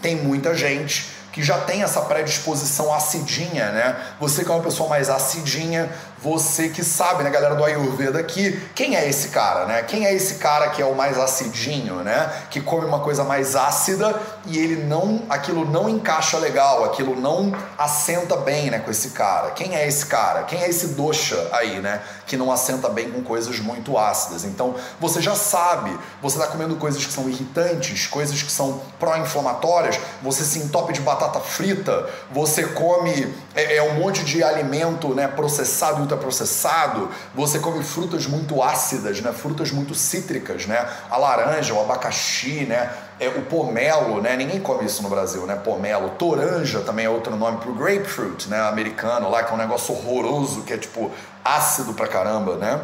[0.00, 3.96] Tem muita gente que já tem essa predisposição acidinha, né?
[4.20, 5.92] Você que é uma pessoa mais acidinha,
[6.24, 9.82] você que sabe, né, galera do Ayurveda aqui, quem é esse cara, né?
[9.82, 12.32] Quem é esse cara que é o mais acidinho, né?
[12.48, 17.52] Que come uma coisa mais ácida e ele não, aquilo não encaixa legal, aquilo não
[17.76, 19.50] assenta bem, né, com esse cara.
[19.50, 20.44] Quem é esse cara?
[20.44, 24.44] Quem é esse dosha aí, né, que não assenta bem com coisas muito ácidas?
[24.44, 30.00] Então, você já sabe, você tá comendo coisas que são irritantes, coisas que são pró-inflamatórias,
[30.22, 35.28] você se entope de batata frita, você come é, é um monte de alimento, né,
[35.28, 39.32] processado ultraprocessado, você come frutas muito ácidas, né?
[39.32, 40.88] Frutas muito cítricas, né?
[41.10, 42.90] A laranja, o abacaxi, né?
[43.20, 44.36] É, o pomelo, né?
[44.36, 45.54] Ninguém come isso no Brasil, né?
[45.56, 46.10] Pomelo.
[46.10, 48.60] Toranja também é outro nome pro grapefruit, né?
[48.62, 51.10] Americano lá, que é um negócio horroroso, que é tipo
[51.44, 52.80] ácido pra caramba, né?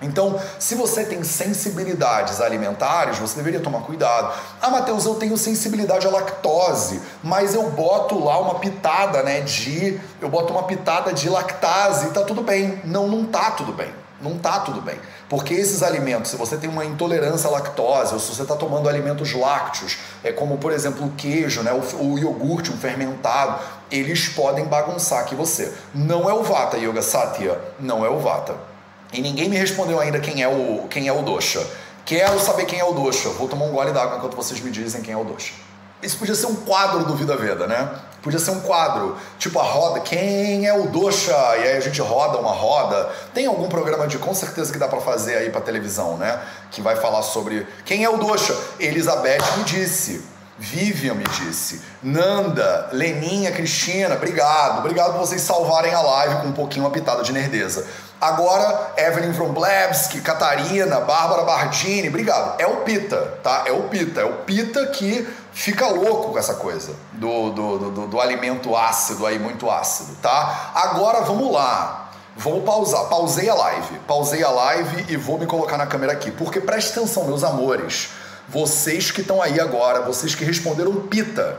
[0.00, 4.34] Então, se você tem sensibilidades alimentares, você deveria tomar cuidado.
[4.60, 9.98] Ah, Matheus, eu tenho sensibilidade à lactose, mas eu boto lá uma pitada, né, de...
[10.20, 12.80] Eu boto uma pitada de lactase tá tudo bem.
[12.84, 13.88] Não, não tá tudo bem.
[14.20, 14.98] Não tá tudo bem.
[15.28, 18.88] Porque esses alimentos, se você tem uma intolerância à lactose, ou se você está tomando
[18.88, 23.58] alimentos lácteos, é como, por exemplo, o queijo, né, o, o iogurte, um fermentado,
[23.90, 25.72] eles podem bagunçar aqui você.
[25.94, 28.75] Não é o Vata Yoga Satya, não é o Vata.
[29.16, 31.66] E ninguém me respondeu ainda quem é o, quem é o Dosha.
[32.04, 33.30] Quero saber quem é o Dosha.
[33.30, 35.54] Vou tomar um gole d'água enquanto vocês me dizem quem é o Dosha.
[36.02, 37.88] Isso podia ser um quadro do Vida Veda, né?
[38.22, 41.32] Podia ser um quadro, tipo a roda, quem é o Dosha?
[41.32, 43.08] E aí a gente roda uma roda.
[43.32, 46.38] Tem algum programa de com certeza que dá para fazer aí para televisão, né?
[46.70, 48.54] Que vai falar sobre quem é o Dosha?
[48.78, 50.22] Elizabeth me disse.
[50.58, 51.82] Vivian me disse.
[52.02, 54.78] Nanda, Leninha, Cristina, obrigado.
[54.78, 57.86] Obrigado por vocês salvarem a live com um pouquinho uma pitada de nerdeza.
[58.20, 62.58] Agora, Evelyn Vromblevski, Catarina, Bárbara Bardini, obrigado.
[62.58, 63.64] É o Pita, tá?
[63.66, 64.22] É o Pita.
[64.22, 69.26] É o Pita que fica louco com essa coisa do, do, do, do alimento ácido
[69.26, 70.72] aí, muito ácido, tá?
[70.74, 72.10] Agora vamos lá.
[72.36, 73.04] Vou pausar.
[73.04, 73.98] Pausei a live.
[74.06, 76.30] Pausei a live e vou me colocar na câmera aqui.
[76.30, 78.10] Porque preste atenção, meus amores.
[78.48, 81.58] Vocês que estão aí agora, vocês que responderam Pita.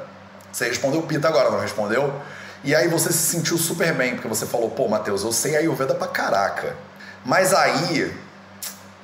[0.51, 2.13] Você respondeu Pita agora, não respondeu?
[2.63, 5.95] E aí você se sentiu super bem, porque você falou, pô, Matheus, eu sei Ayurveda
[5.95, 6.75] pra caraca.
[7.23, 8.13] Mas aí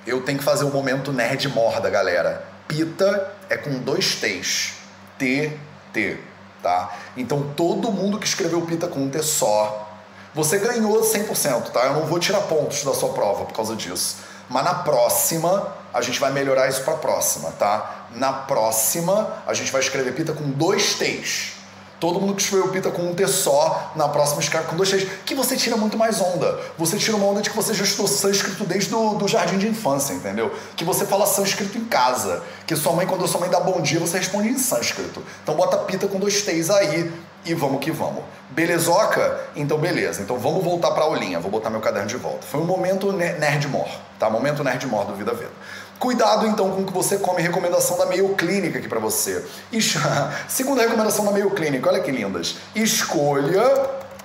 [0.05, 2.45] eu tenho que fazer o um momento nerd morda, galera.
[2.67, 4.73] Pita é com dois T's.
[5.17, 5.57] T,
[5.91, 6.17] T,
[6.61, 6.93] tá?
[7.15, 9.89] Então todo mundo que escreveu Pita com um T só,
[10.33, 11.85] você ganhou 100%, tá?
[11.85, 14.17] Eu não vou tirar pontos da sua prova por causa disso.
[14.49, 18.07] Mas na próxima, a gente vai melhorar isso para a próxima, tá?
[18.15, 21.62] Na próxima, a gente vai escrever Pita com dois T's.
[22.03, 25.07] Todo mundo que escreveu Pita com um T só, na próxima escreve com dois T's,
[25.25, 26.59] que você tira muito mais onda.
[26.77, 29.69] Você tira uma onda de que você já estudou sânscrito desde do, do jardim de
[29.69, 30.53] infância, entendeu?
[30.75, 32.43] Que você fala sânscrito em casa.
[32.67, 35.23] Que sua mãe, quando sua mãe dá bom dia, você responde em sânscrito.
[35.43, 37.09] Então bota Pita com dois T's aí
[37.45, 38.25] e vamos que vamos.
[38.49, 39.39] Belezoca?
[39.55, 40.21] Então beleza.
[40.21, 41.39] Então vamos voltar para a aulinha.
[41.39, 42.45] Vou botar meu caderno de volta.
[42.45, 43.87] Foi um momento nerd mor,
[44.19, 44.29] tá?
[44.29, 45.51] Momento nerd mor do Vida Veda.
[45.99, 49.45] Cuidado então com o que você come, recomendação da Mayo Clinic aqui para você.
[50.47, 52.57] Segunda recomendação da Mayo Clinic, olha que lindas.
[52.75, 53.63] Escolha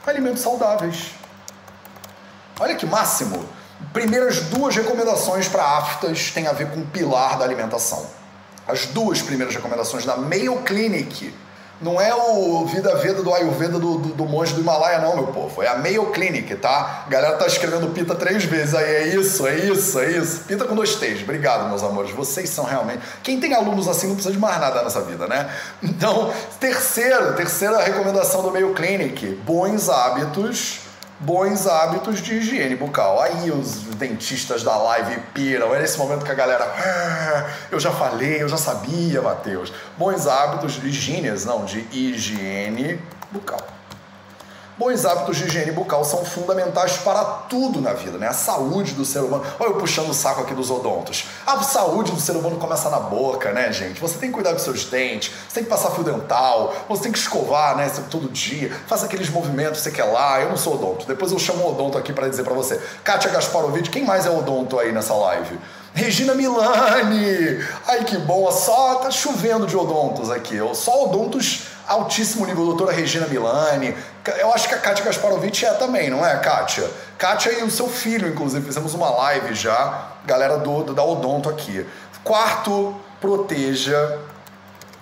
[0.06, 1.10] alimentos saudáveis.
[2.58, 3.44] Olha que máximo.
[3.92, 8.06] Primeiras duas recomendações para aftas têm a ver com o pilar da alimentação.
[8.66, 11.32] As duas primeiras recomendações da Mayo Clinic
[11.80, 15.28] não é o Vida Veda do Ayurveda do, do, do, monge do Himalaia, não, meu
[15.28, 15.62] povo.
[15.62, 17.04] É a Mayo Clinic, tá?
[17.06, 18.84] A galera tá escrevendo pita três vezes aí.
[18.84, 20.40] É isso, é isso, é isso.
[20.40, 21.22] Pita com dois T's.
[21.22, 22.10] Obrigado, meus amores.
[22.10, 23.00] Vocês são realmente.
[23.22, 25.48] Quem tem alunos assim não precisa de mais nada nessa vida, né?
[25.82, 30.87] Então, terceiro, terceira recomendação do Mayo Clinic: bons hábitos
[31.20, 33.20] bons hábitos de higiene bucal.
[33.20, 35.74] Aí os dentistas da live piram.
[35.74, 36.64] É nesse momento que a galera.
[36.64, 39.72] Ah, eu já falei, eu já sabia, Matheus.
[39.96, 43.00] Bons hábitos de higiene, não, de higiene
[43.30, 43.77] bucal.
[44.78, 48.28] Bons hábitos de higiene bucal são fundamentais para tudo na vida, né?
[48.28, 49.44] A saúde do ser humano.
[49.58, 51.24] Olha eu puxando o saco aqui dos odontos.
[51.44, 54.00] A saúde do ser humano começa na boca, né, gente?
[54.00, 57.12] Você tem que cuidar dos seus dentes, você tem que passar fio dental, você tem
[57.12, 60.40] que escovar, né, todo dia, faz aqueles movimentos, você quer lá.
[60.40, 61.06] Eu não sou odonto.
[61.06, 62.80] Depois eu chamo o odonto aqui para dizer para você.
[63.02, 65.58] Kátia Gasparovic, quem mais é odonto aí nessa live?
[65.92, 67.64] Regina Milani!
[67.88, 70.56] Ai que bom, só tá chovendo de odontos aqui.
[70.72, 73.96] Só odontos altíssimo nível, doutora Regina Milani.
[74.38, 76.88] Eu acho que a Kátia Gasparovic é também, não é, Kátia?
[77.16, 81.48] Kátia e o seu filho, inclusive, fizemos uma live já, galera do, do da Odonto
[81.48, 81.84] aqui.
[82.22, 84.20] Quarto, proteja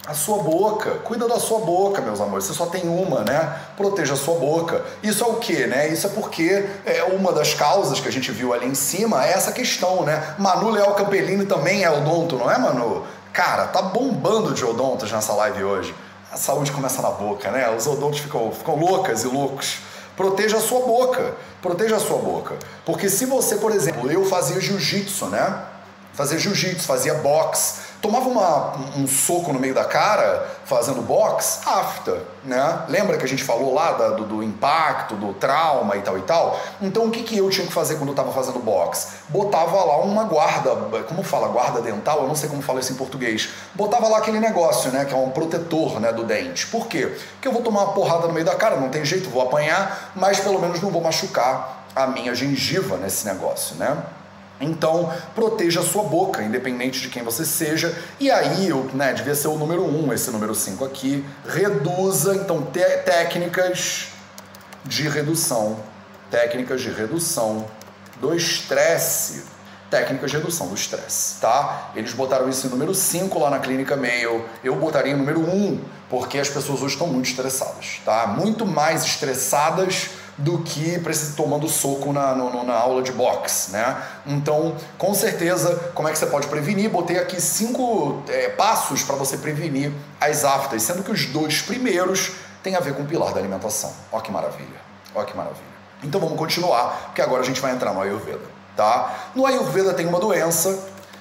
[0.07, 0.92] a sua boca.
[1.03, 2.44] Cuida da sua boca, meus amores.
[2.44, 3.59] Você só tem uma, né?
[3.77, 4.85] Proteja a sua boca.
[5.03, 5.88] Isso é o quê, né?
[5.88, 9.33] Isso é porque é uma das causas que a gente viu ali em cima é
[9.33, 10.35] essa questão, né?
[10.38, 13.05] Manu Leal Campellini também é odonto, não é, Manu?
[13.33, 15.94] Cara, tá bombando de odontos nessa live hoje
[16.37, 17.75] a saúde começa na boca, né?
[17.75, 19.79] Os odontos ficam, ficam loucas e loucos.
[20.14, 22.57] Proteja a sua boca, proteja a sua boca.
[22.85, 25.62] Porque se você, por exemplo, eu fazia jiu-jitsu, né?
[26.12, 32.23] Fazia jiu-jitsu, fazia boxe, tomava uma, um soco no meio da cara fazendo box, afta,
[32.45, 32.85] né?
[32.88, 36.23] Lembra que a gente falou lá da, do, do, impacto, do trauma e tal e
[36.23, 36.59] tal?
[36.81, 39.09] Então o que, que eu tinha que fazer quando eu tava fazendo box?
[39.29, 40.75] Botava lá uma guarda,
[41.09, 42.23] como fala, guarda dental?
[42.23, 43.49] Eu não sei como fala isso em português.
[43.75, 45.05] Botava lá aquele negócio, né?
[45.05, 46.66] Que é um protetor né, do dente.
[46.69, 47.07] Por quê?
[47.33, 50.12] Porque eu vou tomar uma porrada no meio da cara, não tem jeito, vou apanhar,
[50.14, 53.97] mas pelo menos não vou machucar a minha gengiva nesse negócio, né?
[54.61, 57.97] Então, proteja a sua boca, independente de quem você seja.
[58.19, 61.25] E aí, né, devia ser o número 1, um, esse número 5 aqui.
[61.47, 62.62] Reduza, então,
[63.05, 64.09] técnicas
[64.85, 65.77] de redução.
[66.31, 67.66] Técnicas de redução
[68.21, 69.45] do estresse.
[69.90, 71.92] Técnicas de redução do estresse, tá?
[71.95, 74.45] Eles botaram isso em número 5 lá na Clínica Mail.
[74.64, 78.27] Eu botaria em número 1, um, porque as pessoas hoje estão muito estressadas, tá?
[78.27, 81.01] Muito mais estressadas do que
[81.37, 84.03] tomando soco na, no, na aula de boxe, né?
[84.27, 86.90] Então, com certeza, como é que você pode prevenir?
[86.90, 92.33] Botei aqui cinco é, passos para você prevenir as aftas, sendo que os dois primeiros
[92.62, 93.92] têm a ver com o pilar da alimentação.
[94.12, 94.81] Ó que maravilha,
[95.14, 95.64] ó que maravilha.
[96.03, 98.44] Então vamos continuar, porque agora a gente vai entrar no Ayurveda,
[98.77, 99.31] tá?
[99.35, 100.79] No Ayurveda tem uma doença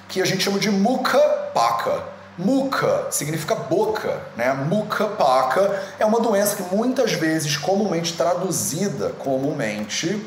[0.08, 1.18] que a gente chama de Mukha
[1.54, 4.52] Paka Muca significa boca, né?
[4.52, 10.22] Muca paca é uma doença que muitas vezes comumente traduzida, comumente,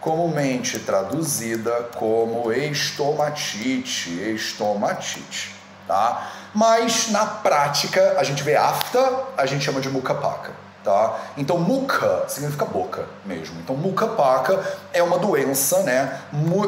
[0.00, 5.52] comumente traduzida como estomatite, estomatite,
[5.88, 6.30] tá?
[6.54, 10.62] Mas na prática a gente vê afta, a gente chama de muca paca.
[10.84, 11.16] Tá?
[11.36, 13.60] Então, muca significa boca mesmo.
[13.60, 14.60] Então, muca paca
[14.92, 16.20] é uma doença né,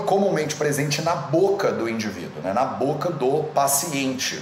[0.06, 4.40] comumente presente na boca do indivíduo, né, na boca do paciente.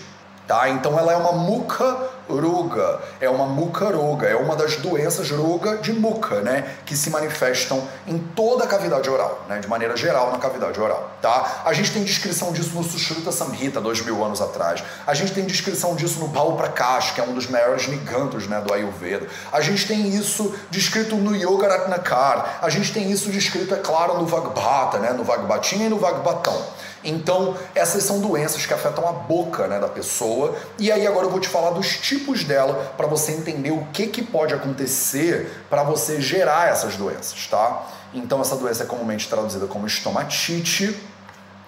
[0.53, 0.69] Tá?
[0.69, 6.43] Então ela é uma mucaruga, é uma mucaruga, é uma das doenças ruga de muca,
[6.43, 6.77] né?
[6.85, 9.61] Que se manifestam em toda a cavidade oral, né?
[9.61, 11.63] De maneira geral na cavidade oral, tá?
[11.65, 14.85] A gente tem descrição disso no Sushruta Samhita, dois mil anos atrás.
[15.07, 18.61] A gente tem descrição disso no Baal Prakash, que é um dos maiores nigantos, né?
[18.61, 19.29] Do Ayurveda.
[19.51, 22.59] A gente tem isso descrito no Yoga Ratnakar.
[22.61, 25.15] A gente tem isso descrito, é claro, no Vagbhata, né?
[25.15, 26.63] No Vagbatinha e no Vagbatão.
[27.05, 30.57] Então, essas são doenças que afetam a boca né, da pessoa.
[30.79, 34.07] E aí agora eu vou te falar dos tipos dela para você entender o que,
[34.07, 37.87] que pode acontecer para você gerar essas doenças, tá?
[38.15, 40.97] Então essa doença é comumente traduzida como estomatite.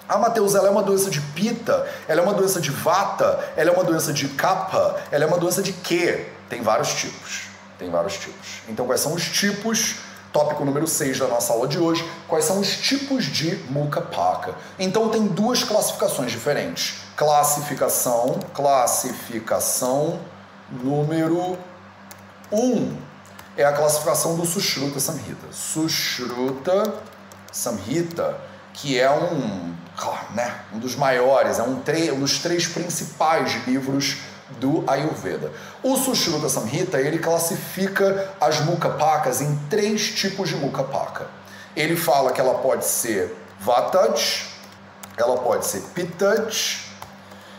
[0.09, 3.70] A Mateus, ela é uma doença de pita, ela é uma doença de vata, ela
[3.70, 6.27] é uma doença de capa, ela é uma doença de quê?
[6.49, 7.55] Tem vários tipos.
[7.79, 8.62] Tem vários tipos.
[8.68, 9.97] Então, quais são os tipos
[10.35, 14.57] tópico número 6 da nossa aula de hoje, quais são os tipos de muca paca.
[14.77, 17.03] Então tem duas classificações diferentes.
[17.16, 20.18] Classificação, classificação
[20.68, 21.57] número
[22.51, 22.97] 1 um,
[23.57, 25.47] é a classificação do Sushruta Samhita.
[25.53, 26.94] Sushruta
[27.53, 28.37] Samhita,
[28.73, 29.73] que é um,
[30.35, 31.81] né, um dos maiores, é um,
[32.14, 34.16] um dos três principais livros
[34.50, 35.50] do Ayurveda.
[35.83, 41.27] O Sushruta Samhita, ele classifica as mukapakas em três tipos de mukapaka.
[41.77, 44.21] Ele fala que ela pode ser Vatad,
[45.16, 46.54] ela pode ser Pitad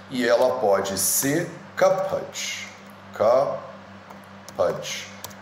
[0.10, 2.68] e ela pode ser Kapad.
[3.14, 3.66] Kapad.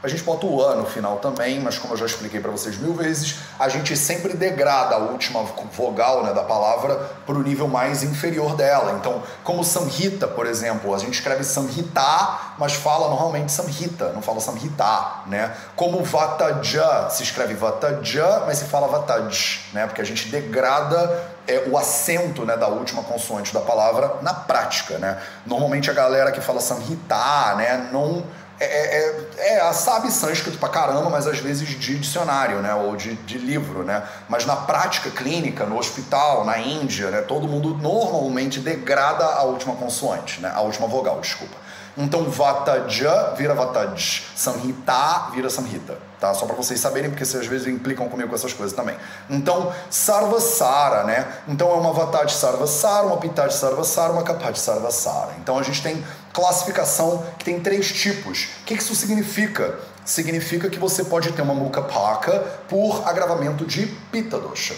[0.03, 2.77] A gente bota o A no final também, mas como eu já expliquei para vocês
[2.77, 6.95] mil vezes, a gente sempre degrada a última vogal né, da palavra
[7.25, 8.97] para o nível mais inferior dela.
[8.99, 14.41] Então, como Samhita, por exemplo, a gente escreve Samhita, mas fala normalmente Samhita, não fala
[14.41, 15.55] Samhita, né?
[15.73, 19.87] Como Vataja, se escreve Vataja, mas se fala Vataj, né?
[19.87, 24.97] Porque a gente degrada é, o acento né, da última consoante da palavra na prática,
[24.97, 25.17] né?
[25.45, 28.23] Normalmente a galera que fala Samhita, né, não
[28.59, 32.73] é, é, é, é sabe sânscrito pra caramba, mas às vezes de dicionário, né?
[32.75, 34.03] Ou de, de livro, né?
[34.29, 37.21] Mas na prática clínica, no hospital, na Índia, né?
[37.21, 40.51] Todo mundo normalmente degrada a última consoante, né?
[40.53, 41.62] A última vogal, desculpa.
[41.95, 46.33] Então Vataja vira Vataj, Samhita vira Samhita, tá?
[46.33, 48.97] Só para vocês saberem, porque vocês às vezes implicam comigo com essas coisas também.
[49.29, 51.27] Então, Sarvasara, né?
[51.47, 55.33] Então é uma Vataj Sarvasara, uma Pitaj Sarvasara, uma Kapaj Sarvasara.
[55.39, 58.47] Então a gente tem classificação que tem três tipos.
[58.61, 59.77] O que isso significa?
[60.03, 64.75] Significa que você pode ter uma Mukha Paka por agravamento de Pitta Dosha.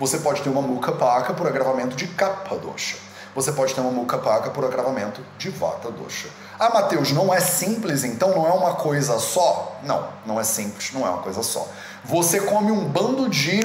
[0.00, 3.05] Você pode ter uma Mukha Paka por agravamento de Kapha Dosha.
[3.36, 6.28] Você pode ter uma Mukha Paka por agravamento de Vata Dosha.
[6.58, 9.78] Ah, Mateus, não é simples, então não é uma coisa só?
[9.82, 11.68] Não, não é simples, não é uma coisa só.
[12.02, 13.60] Você come um bando de.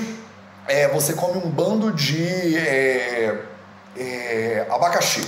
[0.68, 3.42] É, você come um bando de é,
[3.96, 5.26] é, abacaxi.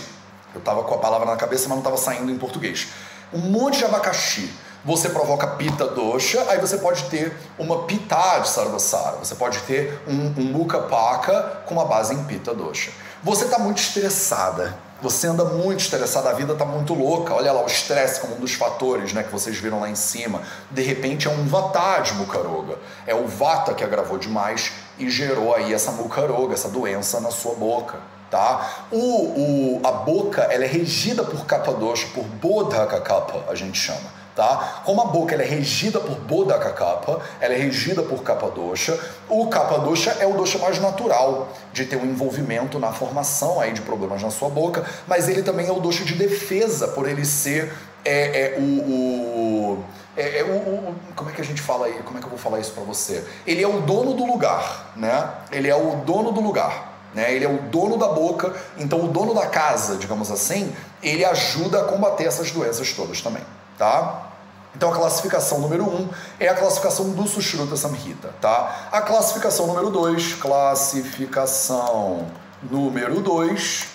[0.54, 2.90] Eu tava com a palavra na cabeça, mas não estava saindo em português.
[3.32, 4.54] Um monte de abacaxi.
[4.86, 9.16] Você provoca pita dosha, aí você pode ter uma pita de sarvasara.
[9.16, 12.92] Você pode ter um, um paka com uma base em pita dosha.
[13.24, 17.34] Você está muito estressada você anda muito estressado, a vida está muito louca.
[17.34, 20.42] Olha lá, o estresse como um dos fatores né, que vocês viram lá em cima.
[20.72, 22.78] De repente é um de mucaroga.
[23.06, 27.54] É o vata que agravou demais e gerou aí essa mucaroga, essa doença na sua
[27.54, 27.98] boca.
[28.32, 28.86] Tá?
[28.90, 33.78] O, o, a boca ela é regida por capa doxa, por bodhaka capa, a gente
[33.78, 34.82] chama tá?
[34.86, 39.00] Como a boca ela é regida por Bodhaka Kappa, ela é regida por Kappa Dosha,
[39.30, 43.74] o Kappa Dosha é o dosha mais natural de ter um envolvimento na formação aí
[43.74, 47.26] de problemas na sua boca, mas ele também é o dosha de defesa, por ele
[47.26, 47.74] ser
[48.06, 49.84] é, é o, o
[50.16, 51.94] é, é o, o, como é que a gente fala aí?
[52.04, 53.24] Como é que eu vou falar isso para você?
[53.48, 55.28] Ele é o dono do lugar, né?
[55.52, 56.92] Ele é o dono do lugar.
[57.16, 57.32] Né?
[57.32, 61.82] Ele é o dono da boca, então o dono da casa, digamos assim, ele ajuda
[61.82, 63.44] a combater essas doenças todas também
[63.78, 64.30] tá?
[64.76, 66.10] Então a classificação número 1 um
[66.40, 68.90] é a classificação do Sushruta Samhita, tá?
[68.92, 72.28] A classificação número 2, classificação
[72.64, 73.88] número 2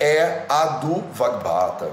[0.00, 1.90] é a do Vagbhata.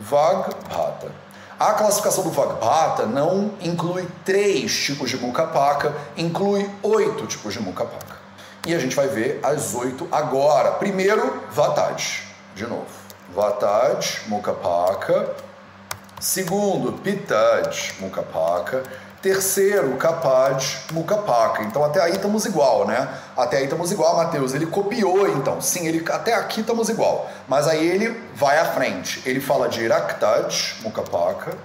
[0.00, 1.12] Vagbhata.
[1.60, 8.16] A classificação do Vagbhata não inclui três tipos de Mukapaka, inclui oito tipos de Mukapaka.
[8.66, 10.72] E a gente vai ver as oito agora.
[10.72, 12.22] Primeiro, Vatad.
[12.54, 12.86] De novo.
[13.34, 15.34] Vatad, Mukapaka,
[16.22, 18.84] Segundo, Pitad Mukapaka.
[19.20, 21.64] Terceiro, Kapad Mukapaka.
[21.64, 23.08] Então até aí estamos igual, né?
[23.36, 24.54] Até aí estamos igual, Mateus.
[24.54, 25.60] Ele copiou então.
[25.60, 27.28] Sim, ele até aqui estamos igual.
[27.48, 29.20] Mas aí ele vai à frente.
[29.26, 31.58] Ele fala de Raktad Mukapaka.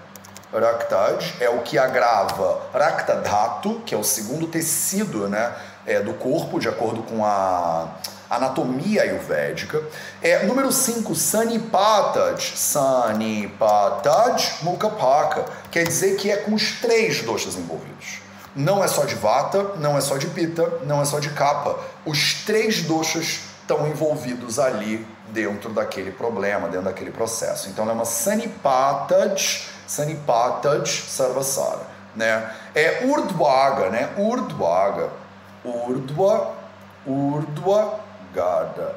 [0.51, 5.53] Raktad é o que agrava Raktadhatu, que é o segundo tecido, né,
[5.85, 7.89] é, do corpo, de acordo com a
[8.29, 9.81] anatomia ayurvédica.
[10.21, 12.53] É, número 5, Sanipatad.
[12.55, 15.45] Sanipatad Mukapaka.
[15.71, 18.19] Quer dizer que é com os três doshas envolvidos.
[18.55, 21.77] Não é só de vata, não é só de pita, não é só de capa.
[22.05, 27.69] Os três doshas estão envolvidos ali dentro daquele problema, dentro daquele processo.
[27.69, 31.97] Então é uma Sanipatad, Sanipatad Sarvasara.
[32.15, 32.51] Né?
[32.73, 34.09] É Urdhvaga, né?
[34.17, 35.11] Urdhvaga.
[35.63, 36.53] Urdhva,
[37.05, 38.06] Urdhva
[38.37, 38.95] Gada.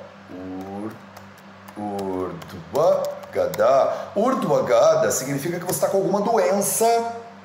[1.78, 2.34] Ur,
[3.32, 4.12] Gada.
[4.66, 6.84] Gada significa que você está com alguma doença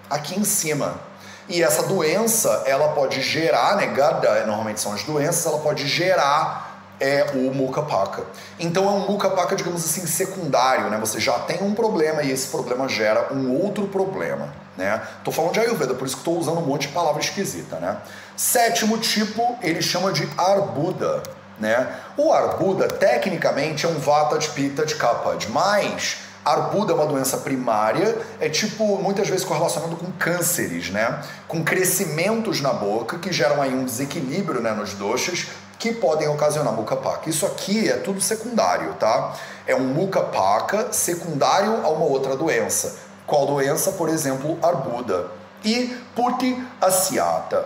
[0.09, 0.99] aqui em cima.
[1.47, 3.85] E essa doença, ela pode gerar, né?
[3.87, 8.23] Gada normalmente são as doenças, ela pode gerar é o Mukapaka.
[8.59, 10.97] Então é um Mukapaka, digamos assim, secundário, né?
[10.97, 15.01] Você já tem um problema e esse problema gera um outro problema, né?
[15.23, 17.97] Tô falando de Ayurveda, por isso que estou usando um monte de palavra esquisita, né?
[18.35, 21.23] Sétimo tipo, ele chama de Arbuda.
[21.59, 21.87] Né?
[22.17, 27.37] O Arbuda, tecnicamente, é um Vata de Pitta de Kapad, mas Arbuda é uma doença
[27.37, 31.23] primária, é tipo, muitas vezes correlacionado com cânceres, né?
[31.47, 35.47] Com crescimentos na boca que geram aí um desequilíbrio né, nos doxas
[35.79, 37.27] que podem ocasionar mucapaka.
[37.31, 39.33] Isso aqui é tudo secundário, tá?
[39.65, 42.95] É um mucapaka secundário a uma outra doença.
[43.25, 43.93] Qual doença?
[43.93, 45.31] Por exemplo, arbuda.
[45.63, 47.65] E puti asiata.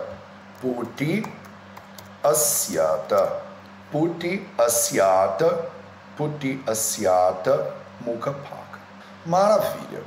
[0.62, 1.22] Puti
[2.24, 3.49] asiata
[3.90, 5.68] Puti Asyata,
[6.16, 8.78] Puti Asyata Mukapaka.
[9.26, 10.02] Maravilha.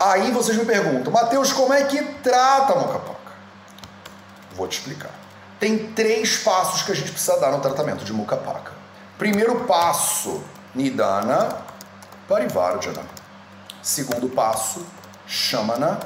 [0.00, 3.32] Aí vocês me perguntam, Mateus, como é que trata a Mukapaka?
[4.54, 5.12] Vou te explicar.
[5.60, 8.72] Tem três passos que a gente precisa dar no tratamento de Mukapaka.
[9.16, 10.42] Primeiro passo,
[10.74, 11.56] Nidana
[12.28, 13.04] Parivardhana.
[13.80, 14.84] Segundo passo,
[15.26, 16.00] Shamana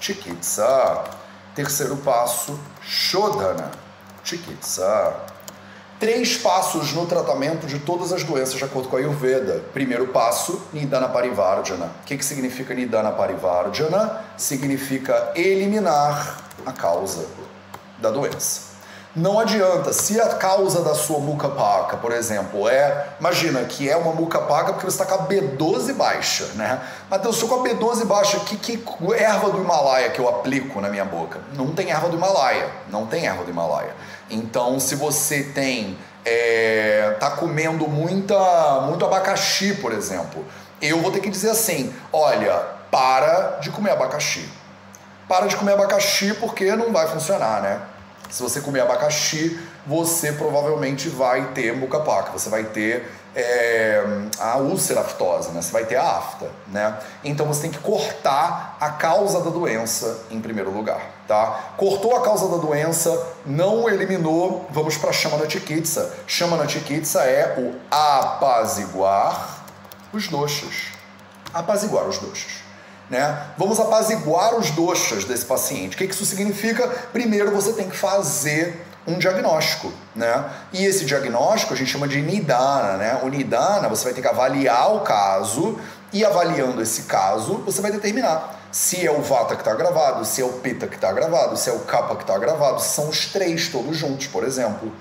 [0.00, 1.04] Chikitsa.
[1.54, 3.85] Terceiro passo, Shodhana
[4.26, 5.14] Chikitsa.
[6.00, 9.64] Três passos no tratamento de todas as doenças de acordo com a Ayurveda.
[9.72, 11.86] Primeiro passo, Nidana Parivardhana.
[12.02, 14.20] O que, que significa Nidana Parivardhana?
[14.36, 17.26] Significa eliminar a causa
[17.98, 18.76] da doença.
[19.16, 23.96] Não adianta, se a causa da sua muca paca, por exemplo, é, imagina que é
[23.96, 26.78] uma muca paca porque você está com a B12 baixa, né?
[27.08, 30.90] Mas eu com a B12 baixa, que, que erva do Himalaia que eu aplico na
[30.90, 31.40] minha boca?
[31.54, 33.94] Não tem erva do Himalaia, não tem erva do Himalaia.
[34.30, 40.44] Então, se você tem, é, tá comendo muita, muito abacaxi, por exemplo,
[40.80, 42.54] eu vou ter que dizer assim, olha,
[42.90, 44.48] para de comer abacaxi.
[45.28, 47.80] Para de comer abacaxi porque não vai funcionar, né?
[48.30, 54.02] Se você comer abacaxi, você provavelmente vai ter mucapaca, você vai ter é,
[54.38, 55.60] a úlcera aftosa, né?
[55.60, 56.98] Você vai ter a afta, né?
[57.22, 61.74] Então você tem que cortar a causa da doença em primeiro lugar, tá?
[61.76, 66.14] Cortou a causa da doença, não eliminou, vamos para chama na tikitsa.
[66.26, 69.66] Chama na tikitsa é o apaziguar
[70.14, 70.92] os doxas.
[71.52, 72.64] Apaziguar os doxas.
[73.10, 73.38] Né?
[73.58, 75.94] Vamos apaziguar os doxas desse paciente.
[75.94, 76.88] O que isso significa?
[77.12, 80.44] Primeiro você tem que fazer um diagnóstico, né?
[80.72, 83.20] E esse diagnóstico a gente chama de nidana, né?
[83.22, 85.78] O nidana você vai ter que avaliar o caso
[86.12, 90.42] e avaliando esse caso você vai determinar se é o vata que está gravado, se
[90.42, 93.08] é o pita que está gravado, se é o kapha que está gravado, se são
[93.08, 94.92] os três todos juntos, por exemplo.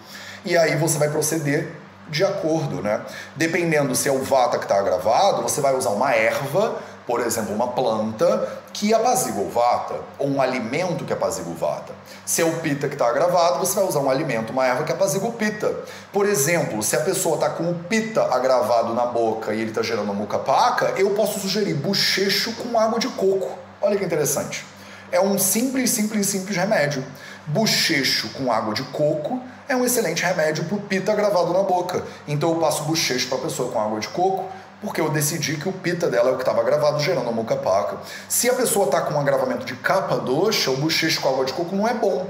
[0.46, 1.72] E aí você vai proceder
[2.08, 3.02] de acordo, né?
[3.36, 6.76] Dependendo se é o vata que está gravado, você vai usar uma erva
[7.08, 11.94] por exemplo, uma planta que apazigua o vata, ou um alimento que apazigua o vata.
[12.26, 14.92] Se é o pita que está agravado, você vai usar um alimento, uma erva que
[14.92, 15.74] apazigua o pita.
[16.12, 19.84] Por exemplo, se a pessoa está com o pita agravado na boca e ele está
[19.84, 23.58] gerando muca paca, eu posso sugerir bochecho com água de coco.
[23.82, 24.66] Olha que interessante.
[25.12, 27.06] É um simples, simples, simples remédio.
[27.48, 32.04] Bochecho com água de coco é um excelente remédio para o pita agravado na boca.
[32.28, 34.46] Então eu passo bochecho para a pessoa com água de coco,
[34.86, 37.56] porque eu decidi que o pita dela é o que estava gravado, gerando a muca
[37.56, 37.98] paca.
[38.30, 41.54] Se a pessoa está com um agravamento de capa doxa, o bochecho com água de
[41.54, 42.30] coco não é bom,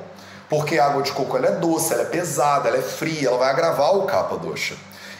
[0.49, 3.37] porque a água de coco ela é doce, ela é pesada, ela é fria, ela
[3.37, 4.75] vai agravar o capa doxa.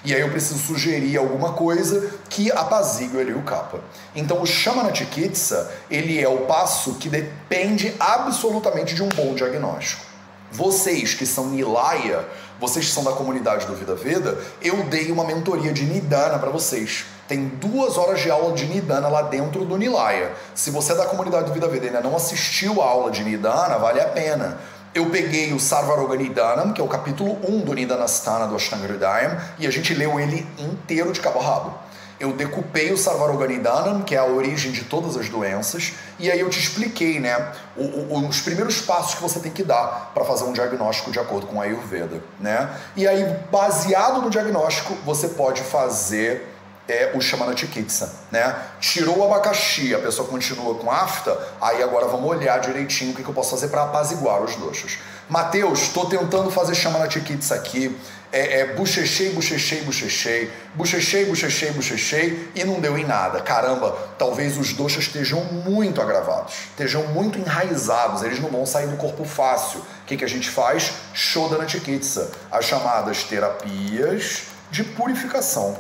[0.06, 3.80] E aí eu preciso sugerir alguma coisa que apazigue ali o capa.
[4.16, 10.15] Então o Shamana Chikitsa, ele é o passo que depende absolutamente de um bom diagnóstico.
[10.56, 12.26] Vocês que são Nilaya,
[12.60, 16.50] vocês que são da comunidade do Vida Veda, eu dei uma mentoria de Nidana para
[16.50, 17.04] vocês.
[17.28, 20.32] Tem duas horas de aula de Nidana lá dentro do Nilaya.
[20.54, 23.22] Se você é da comunidade do Vida Veda e ainda não assistiu a aula de
[23.26, 24.58] Nidana, vale a pena.
[24.94, 29.38] Eu peguei o Sarvaroga Nidanam, que é o capítulo 1 do Nidanastana do Ashtanga Hridayam,
[29.60, 31.85] e a gente leu ele inteiro de cabo a rabo
[32.26, 36.50] eu decupei o Sarvaroganidanam, que é a origem de todas as doenças, e aí eu
[36.50, 40.44] te expliquei, né, o, o, os primeiros passos que você tem que dar para fazer
[40.44, 42.70] um diagnóstico de acordo com a Ayurveda, né?
[42.96, 46.56] E aí, baseado no diagnóstico, você pode fazer
[46.88, 48.56] é o Shamana Chikitsa, né?
[48.80, 53.24] Tirou o abacaxi, a pessoa continua com afta, aí agora vamos olhar direitinho o que,
[53.24, 55.00] que eu posso fazer para apaziguar os doxas.
[55.28, 57.98] Mateus, estou tentando fazer Shamana Chikitsa aqui,
[58.36, 63.40] é, é buchechei, buchechei, buchechei, buchechei, buchechei, buchechei e não deu em nada.
[63.40, 68.98] Caramba, talvez os doxas estejam muito agravados, estejam muito enraizados, eles não vão sair do
[68.98, 69.80] corpo fácil.
[69.80, 70.92] O que, que a gente faz?
[71.14, 75.80] Shodana Chikitsa, as chamadas terapias de purificação.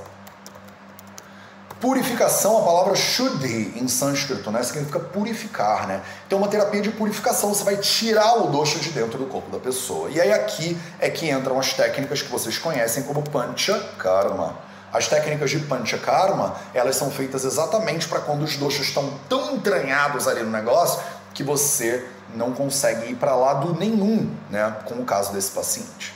[1.86, 4.64] Purificação, a palavra shuddhi em sânscrito, né?
[4.64, 6.02] Significa purificar, né?
[6.26, 9.60] Então, uma terapia de purificação, você vai tirar o dosha de dentro do corpo da
[9.60, 10.10] pessoa.
[10.10, 14.58] E aí aqui é que entram as técnicas que vocês conhecem como pancha karma.
[14.92, 19.54] As técnicas de pancha karma, elas são feitas exatamente para quando os doshas estão tão
[19.54, 21.04] entranhados ali no negócio
[21.36, 24.76] que você não consegue ir para lado nenhum, né?
[24.86, 26.15] Com o caso desse paciente.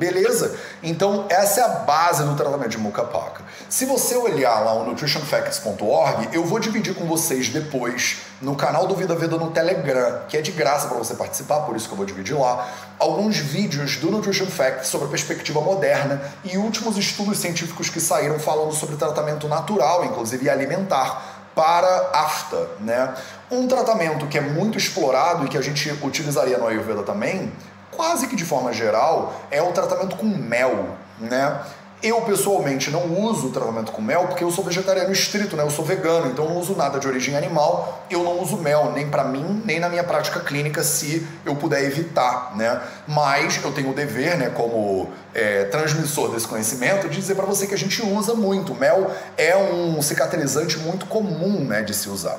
[0.00, 0.56] Beleza?
[0.82, 3.44] Então, essa é a base do tratamento de muca paca.
[3.68, 8.94] Se você olhar lá o nutritionfacts.org, eu vou dividir com vocês depois no canal do
[8.94, 11.98] Vida Veda no Telegram, que é de graça para você participar, por isso que eu
[11.98, 12.66] vou dividir lá,
[12.98, 18.38] alguns vídeos do Nutrition Facts sobre a perspectiva moderna e últimos estudos científicos que saíram
[18.38, 23.12] falando sobre tratamento natural, inclusive alimentar, para afta, né?
[23.50, 27.52] Um tratamento que é muito explorado e que a gente utilizaria no Ayurveda também
[28.00, 31.60] quase que de forma geral, é o tratamento com mel, né?
[32.02, 35.62] Eu, pessoalmente, não uso o tratamento com mel porque eu sou vegetariano estrito, né?
[35.62, 38.06] Eu sou vegano, então não uso nada de origem animal.
[38.10, 41.84] Eu não uso mel, nem para mim, nem na minha prática clínica, se eu puder
[41.84, 42.80] evitar, né?
[43.06, 47.66] Mas eu tenho o dever, né, como é, transmissor desse conhecimento, de dizer para você
[47.66, 48.74] que a gente usa muito.
[48.74, 52.38] Mel é um cicatrizante muito comum, né, de se usar.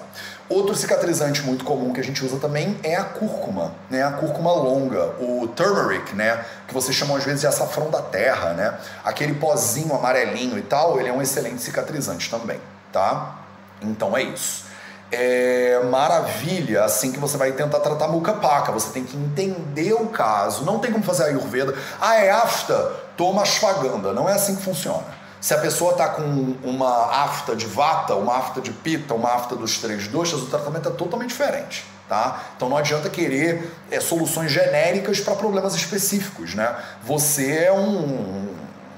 [0.51, 4.03] Outro cicatrizante muito comum que a gente usa também é a cúrcuma, né?
[4.03, 6.43] A cúrcuma longa, o turmeric, né?
[6.67, 8.77] Que vocês chamam às vezes de açafrão da terra, né?
[9.01, 12.59] Aquele pozinho amarelinho e tal, ele é um excelente cicatrizante também,
[12.91, 13.37] tá?
[13.81, 14.65] Então é isso.
[15.09, 18.73] É maravilha assim que você vai tentar tratar muca paca.
[18.73, 20.65] Você tem que entender o caso.
[20.65, 21.73] Não tem como fazer a Ayurveda.
[22.01, 22.91] Ah, é afta?
[23.15, 24.11] Toma ashwagandha.
[24.11, 25.20] Não é assim que funciona.
[25.41, 29.55] Se a pessoa está com uma afta de vata, uma afta de pita, uma afta
[29.55, 31.83] dos três doxas, o tratamento é totalmente diferente.
[32.07, 32.43] Tá?
[32.55, 36.53] Então não adianta querer é, soluções genéricas para problemas específicos.
[36.53, 36.75] Né?
[37.03, 38.53] Você é um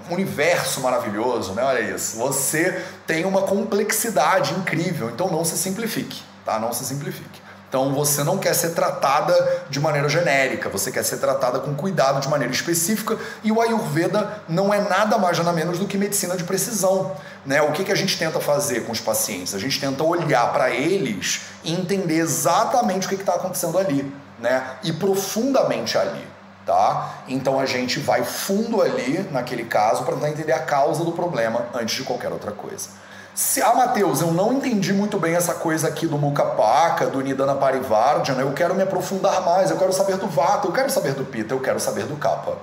[0.09, 1.63] universo maravilhoso, né?
[1.63, 2.17] olha isso.
[2.17, 6.21] Você tem uma complexidade incrível, então não se simplifique.
[6.43, 6.59] Tá?
[6.59, 7.42] Não se simplifique.
[7.74, 9.34] Então você não quer ser tratada
[9.67, 14.43] de maneira genérica, você quer ser tratada com cuidado de maneira específica e o Ayurveda
[14.47, 17.15] não é nada mais nada menos do que medicina de precisão.
[17.43, 17.63] Né?
[17.63, 19.55] O que, que a gente tenta fazer com os pacientes?
[19.55, 24.78] A gente tenta olhar para eles e entender exatamente o que está acontecendo ali, né?
[24.84, 26.28] E profundamente ali.
[26.67, 27.24] Tá?
[27.28, 31.65] Então a gente vai fundo ali naquele caso para tentar entender a causa do problema
[31.74, 32.89] antes de qualquer outra coisa.
[33.36, 37.55] Se, ah, Matheus, eu não entendi muito bem essa coisa aqui do Mukapaka, do Nidana
[37.55, 41.25] Parivardhana, eu quero me aprofundar mais, eu quero saber do Vata, eu quero saber do
[41.25, 42.53] Pita, eu quero saber do Kapha.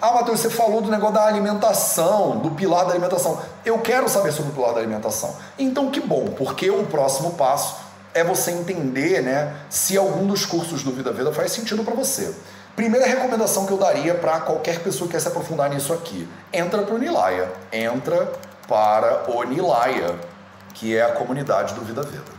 [0.00, 3.40] Ah, Matheus, você falou do negócio da alimentação, do pilar da alimentação.
[3.64, 5.34] Eu quero saber sobre o pilar da alimentação.
[5.58, 7.76] Então, que bom, porque o próximo passo
[8.12, 12.32] é você entender né, se algum dos cursos do Vida Veda faz sentido para você.
[12.76, 16.82] Primeira recomendação que eu daria para qualquer pessoa que quer se aprofundar nisso aqui: entra
[16.82, 18.32] para o Nilaya, entra
[18.66, 20.14] para o Nilaya,
[20.72, 22.32] que é a comunidade do Vida Veda.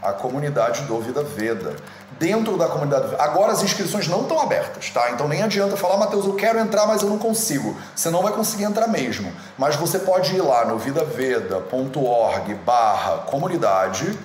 [0.00, 1.76] A comunidade do Vida Veda.
[2.18, 3.14] Dentro da comunidade.
[3.18, 5.10] Agora as inscrições não estão abertas, tá?
[5.10, 7.76] Então nem adianta falar, Matheus, eu quero entrar, mas eu não consigo.
[7.94, 9.32] Você não vai conseguir entrar mesmo.
[9.56, 14.18] Mas você pode ir lá no vidaveda.org barra comunidade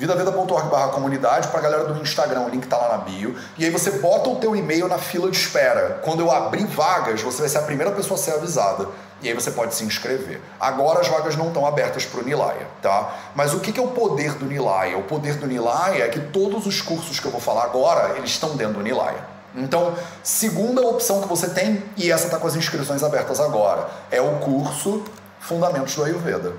[0.00, 3.36] vidaveda.org barra comunidade para a galera do Instagram, o link tá lá na bio.
[3.58, 6.00] E aí você bota o teu e-mail na fila de espera.
[6.02, 8.88] Quando eu abrir vagas, você vai ser a primeira pessoa a ser avisada.
[9.22, 10.40] E aí você pode se inscrever.
[10.58, 13.14] Agora as vagas não estão abertas para o Nilaya, tá?
[13.34, 14.96] Mas o que é o poder do Nilaya?
[14.96, 18.30] O poder do Nilaya é que todos os cursos que eu vou falar agora, eles
[18.30, 19.28] estão dentro do Nilaya.
[19.54, 24.20] Então, segunda opção que você tem, e essa está com as inscrições abertas agora, é
[24.20, 25.04] o curso
[25.40, 26.52] Fundamentos do Ayurveda.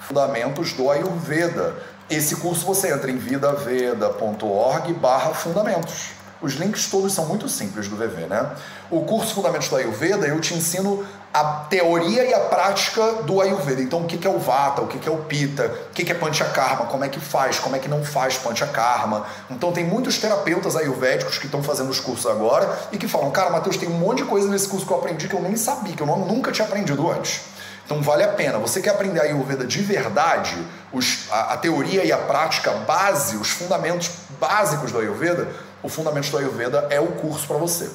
[0.00, 1.74] Fundamentos do Ayurveda.
[2.08, 6.12] Esse curso você entra em vidaveda.org barra fundamentos.
[6.40, 8.50] Os links todos são muito simples do VV, né?
[8.90, 13.82] O curso Fundamentos do Ayurveda, eu te ensino a teoria e a prática do Ayurveda.
[13.82, 16.86] Então, o que é o Vata, o que é o Pita, o que é Panchakarma,
[16.86, 19.26] como é que faz, como é que não faz Panchakarma.
[19.50, 23.50] Então, tem muitos terapeutas ayurvédicos que estão fazendo os cursos agora e que falam, cara,
[23.50, 25.94] Matheus, tem um monte de coisa nesse curso que eu aprendi que eu nem sabia,
[25.94, 27.40] que eu nunca tinha aprendido antes.
[27.88, 28.58] Então vale a pena.
[28.58, 30.54] Você quer aprender a Ayurveda de verdade,
[30.92, 35.48] os, a, a, teoria e a prática base, os fundamentos básicos do Ayurveda,
[35.82, 37.90] o Fundamentos do Ayurveda é o curso para você.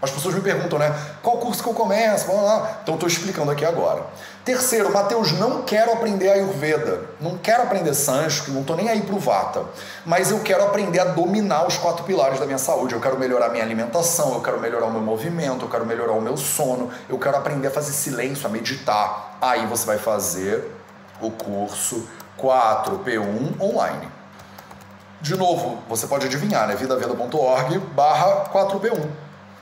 [0.00, 0.92] As pessoas me perguntam, né?
[1.22, 2.26] Qual curso que eu começo?
[2.82, 4.02] Então estou explicando aqui agora.
[4.44, 9.14] Terceiro, Mateus, não quero aprender Ayurveda, não quero aprender Sânscrito, não estou nem aí para
[9.14, 9.62] o Vata,
[10.04, 12.94] mas eu quero aprender a dominar os quatro pilares da minha saúde.
[12.94, 16.20] Eu quero melhorar minha alimentação, eu quero melhorar o meu movimento, eu quero melhorar o
[16.20, 19.38] meu sono, eu quero aprender a fazer silêncio, a meditar.
[19.40, 20.68] Aí você vai fazer
[21.20, 24.21] o curso 4P1 online.
[25.22, 26.74] De novo, você pode adivinhar, né?
[26.74, 29.08] vidaveda.org barra 4P1.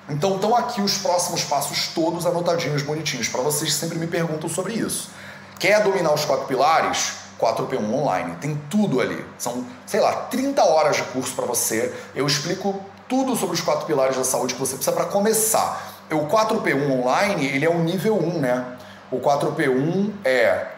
[0.09, 4.49] Então estão aqui os próximos passos todos anotadinhos, bonitinhos, para vocês que sempre me perguntam
[4.49, 5.11] sobre isso.
[5.59, 7.13] Quer dominar os quatro pilares?
[7.39, 9.23] 4P1 online, tem tudo ali.
[9.37, 11.95] São, sei lá, 30 horas de curso para você.
[12.15, 15.95] Eu explico tudo sobre os quatro pilares da saúde que você precisa para começar.
[16.11, 18.79] O 4P1 online, ele é o nível 1, né?
[19.11, 20.69] O 4P1 é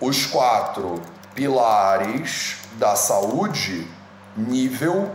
[0.00, 0.98] os quatro
[1.34, 3.99] pilares da saúde
[4.40, 5.10] nível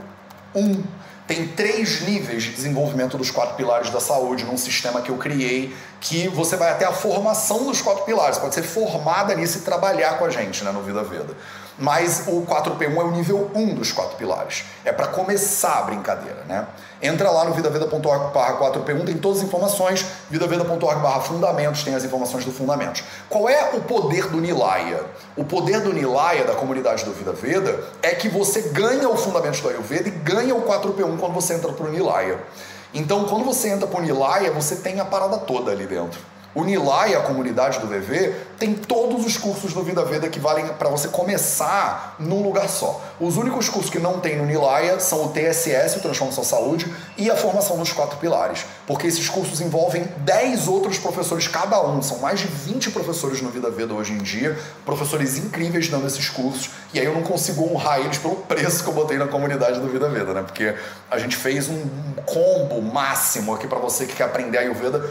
[0.53, 0.83] 1
[1.27, 5.75] tem três níveis de desenvolvimento dos quatro pilares da saúde num sistema que eu criei,
[5.99, 10.19] que você vai até a formação dos quatro pilares, pode ser formada nisso e trabalhar
[10.19, 11.35] com a gente né, no Vida Veda.
[11.77, 14.63] Mas o 4P1 é o nível 1 dos quatro pilares.
[14.85, 16.65] É para começar a brincadeira, né?
[17.01, 22.51] Entra lá no vidaveda.org 4P1, tem todas as informações, vidaveda.org fundamentos, tem as informações do
[22.51, 23.03] fundamentos.
[23.29, 25.03] Qual é o poder do Nilaya?
[25.35, 29.61] O poder do Nilaya, da comunidade do Vida Veda, é que você ganha o fundamento
[29.61, 32.39] do Ayurveda e ganha o 4P1 quando você entra para o Nilaya.
[32.93, 36.17] Então, quando você entra para o Nilaya, você tem a parada toda ali dentro.
[36.55, 40.65] O Nilay, a comunidade do VV, tem todos os cursos do Vida Veda que valem
[40.69, 43.03] para você começar num lugar só.
[43.19, 47.29] Os únicos cursos que não tem no Nilaya são o TSS, o Transformação Saúde, e
[47.29, 48.65] a formação dos quatro pilares.
[48.87, 52.01] Porque esses cursos envolvem 10 outros professores cada um.
[52.01, 56.29] São mais de 20 professores no Vida Veda hoje em dia, professores incríveis dando esses
[56.29, 56.69] cursos.
[56.93, 59.89] E aí eu não consigo honrar eles pelo preço que eu botei na comunidade do
[59.89, 60.41] Vida Veda, né?
[60.41, 60.73] Porque
[61.11, 61.85] a gente fez um
[62.25, 65.05] combo máximo aqui para você que quer aprender Ayurveda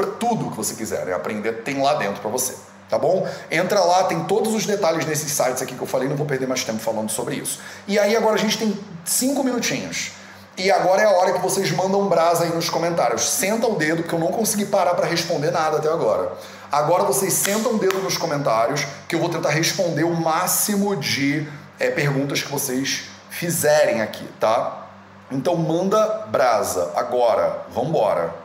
[0.00, 1.12] para tudo que você quiser né?
[1.12, 2.56] aprender, tem lá dentro para você.
[2.88, 3.28] Tá bom?
[3.50, 6.48] Entra lá, tem todos os detalhes nesses sites aqui que eu falei, não vou perder
[6.48, 7.60] mais tempo falando sobre isso.
[7.86, 10.12] E aí agora a gente tem cinco minutinhos.
[10.56, 13.22] E agora é a hora que vocês mandam brasa aí nos comentários.
[13.22, 16.32] Senta o dedo, porque eu não consegui parar para responder nada até agora.
[16.70, 21.46] Agora vocês sentam o dedo nos comentários, que eu vou tentar responder o máximo de
[21.78, 24.88] é, perguntas que vocês fizerem aqui, tá?
[25.30, 27.66] Então manda brasa agora.
[27.72, 28.39] Vambora.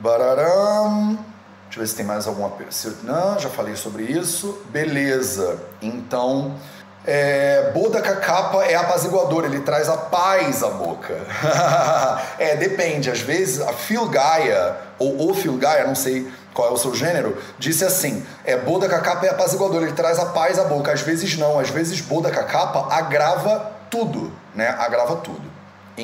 [0.00, 1.18] Bararam.
[1.64, 2.96] Deixa eu ver se tem mais alguma pergunta.
[3.04, 4.60] Não, já falei sobre isso.
[4.70, 5.58] Beleza.
[5.80, 6.56] Então,
[7.06, 11.14] é, Boda capa é apaziguador, ele traz a paz à boca.
[12.38, 13.10] é, depende.
[13.10, 16.94] Às vezes, a Phil Gaia, ou o Phil Gaia, não sei qual é o seu
[16.94, 20.92] gênero, disse assim: é, Boda capa é apaziguador, ele traz a paz à boca.
[20.92, 21.58] Às vezes, não.
[21.58, 24.68] Às vezes, Boda capa agrava tudo, né?
[24.78, 25.49] Agrava tudo.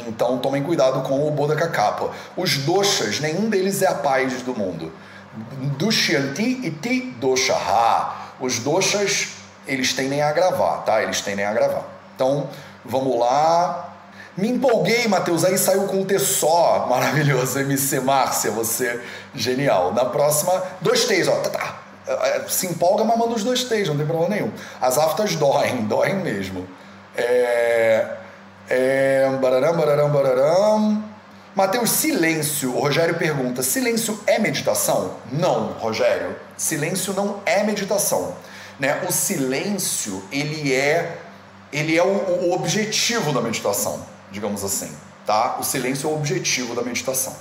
[0.07, 2.11] Então tomem cuidado com o Bodhaka Kappa.
[2.36, 4.92] Os doshas, nenhum deles é a paz do mundo.
[5.78, 8.34] Dushyanti e ti doshaha.
[8.40, 9.28] Os doshas,
[9.66, 11.03] eles tendem a agravar, tá?
[11.03, 11.84] Eles tendem a agravar.
[12.14, 12.49] Então,
[12.84, 13.94] vamos lá.
[14.36, 16.86] Me empolguei, Matheus, aí saiu com um T só.
[16.88, 19.01] Maravilhoso, MC Márcia, você
[19.34, 19.94] genial.
[19.94, 21.36] Na próxima, dois T's, ó.
[21.36, 21.76] Tá, tá.
[22.07, 24.53] É, se empolga, mas manda os dois T's, não tem problema nenhum.
[24.80, 26.66] As aftas doem, doem mesmo.
[27.16, 28.16] É...
[28.69, 31.05] É, bararam, bararam, bararam.
[31.55, 32.75] Mateus, silêncio.
[32.75, 35.14] O Rogério pergunta: silêncio é meditação?
[35.33, 36.37] Não, Rogério.
[36.57, 38.35] Silêncio não é meditação.
[38.79, 39.03] Né?
[39.09, 41.19] O silêncio ele é
[41.73, 44.91] ele é o, o objetivo da meditação, digamos assim.
[45.25, 45.57] Tá?
[45.59, 47.35] O silêncio é o objetivo da meditação.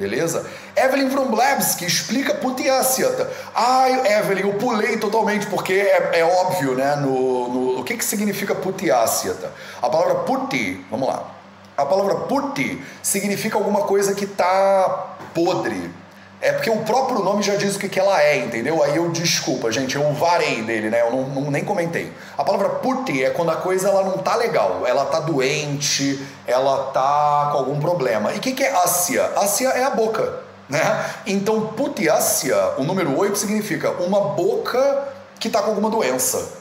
[0.00, 0.46] Beleza?
[0.74, 3.30] Evelyn Vromblevski explica Putiasyata.
[3.54, 6.96] Ai, Evelyn, eu pulei totalmente porque é, é óbvio, né?
[6.96, 9.52] No, no, o que, que significa Putiasyata?
[9.82, 11.22] A palavra puti, vamos lá.
[11.76, 15.90] A palavra puti significa alguma coisa que está podre,
[16.40, 18.82] é porque o próprio nome já diz o que, que ela é, entendeu?
[18.82, 21.02] Aí eu, desculpa, gente, eu varei dele, né?
[21.02, 22.10] Eu não, não, nem comentei.
[22.36, 26.90] A palavra puti é quando a coisa ela não tá legal, ela tá doente, ela
[26.92, 28.32] tá com algum problema.
[28.32, 29.30] E o que, que é ásia?
[29.36, 31.10] Ásia é a boca, né?
[31.26, 36.60] Então, putiácia, o número 8, significa uma boca que tá com alguma doença.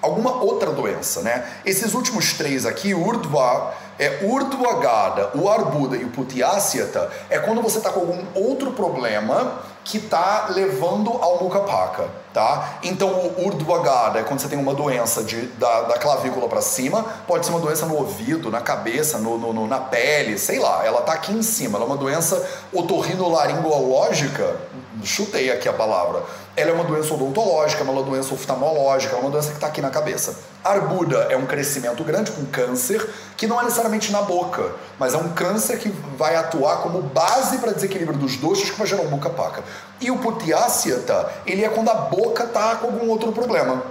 [0.00, 1.44] Alguma outra doença, né?
[1.64, 7.78] Esses últimos três aqui, urdhva é Urdhvagada, o Arbuda e o Putiasyata é quando você
[7.78, 12.78] está com algum outro problema que está levando ao Mukapaka, tá?
[12.82, 17.04] Então o Urdhvagada é quando você tem uma doença de, da, da clavícula para cima,
[17.26, 21.00] pode ser uma doença no ouvido, na cabeça, no, no, na pele, sei lá, ela
[21.00, 24.56] está aqui em cima, ela é uma doença otorrinolaringológica,
[25.04, 26.24] chutei aqui a palavra,
[26.56, 29.82] ela é uma doença odontológica, é uma doença oftalmológica, é uma doença que está aqui
[29.82, 30.34] na cabeça.
[30.64, 35.18] Arbuda é um crescimento grande com câncer, que não é necessariamente na boca, mas é
[35.18, 39.08] um câncer que vai atuar como base para desequilíbrio dos doxos que vai gerar um
[39.08, 39.62] boca paca.
[40.00, 43.82] E o putiáciata, ele é quando a boca está com algum outro problema.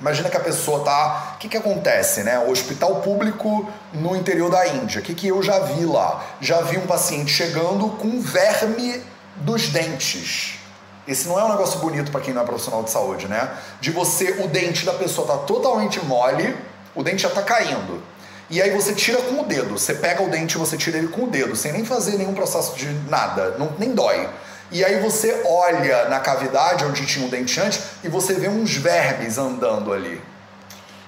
[0.00, 1.34] Imagina que a pessoa tá.
[1.34, 2.38] O que, que acontece, né?
[2.38, 5.00] O hospital público no interior da Índia.
[5.00, 6.22] O que, que eu já vi lá?
[6.40, 9.02] Já vi um paciente chegando com verme
[9.36, 10.63] dos dentes.
[11.06, 13.50] Esse não é um negócio bonito para quem não é profissional de saúde, né?
[13.80, 16.56] De você, o dente da pessoa tá totalmente mole,
[16.94, 18.02] o dente já tá caindo.
[18.48, 19.78] E aí você tira com o dedo.
[19.78, 22.34] Você pega o dente e você tira ele com o dedo, sem nem fazer nenhum
[22.34, 24.28] processo de nada, não, nem dói.
[24.70, 28.74] E aí você olha na cavidade onde tinha um dente antes e você vê uns
[28.74, 30.20] vermes andando ali.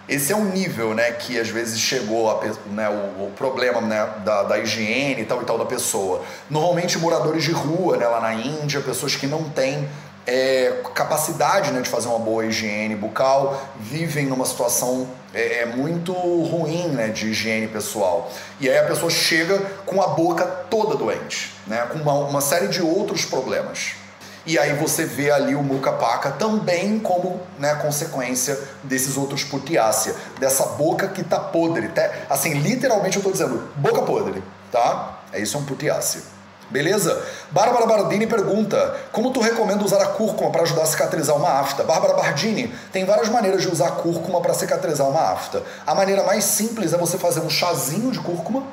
[0.08, 4.08] Esse é o nível, né, que às vezes chegou a, né, o, o, problema né,
[4.24, 6.22] da, da, higiene e tal e tal da pessoa.
[6.48, 9.88] Normalmente moradores de rua, né, lá na Índia, pessoas que não têm
[10.24, 16.12] é, capacidade né, de fazer uma boa higiene bucal, vivem numa situação é, é, muito
[16.12, 18.30] ruim né, de higiene pessoal.
[18.60, 22.68] E aí a pessoa chega com a boca toda doente, né, com uma, uma série
[22.68, 24.05] de outros problemas.
[24.46, 30.14] E aí você vê ali o muca paca também como né, consequência desses outros putiácia,
[30.38, 31.86] dessa boca que tá podre.
[31.86, 34.40] Até, assim, literalmente eu tô dizendo, boca podre,
[34.70, 35.18] tá?
[35.32, 36.22] É isso é um putiácia.
[36.70, 37.24] Beleza?
[37.50, 41.84] Bárbara Bardini pergunta: Como tu recomenda usar a cúrcuma para ajudar a cicatrizar uma afta?
[41.84, 45.62] Bárbara Bardini, tem várias maneiras de usar a cúrcuma para cicatrizar uma afta.
[45.86, 48.64] A maneira mais simples é você fazer um chazinho de cúrcuma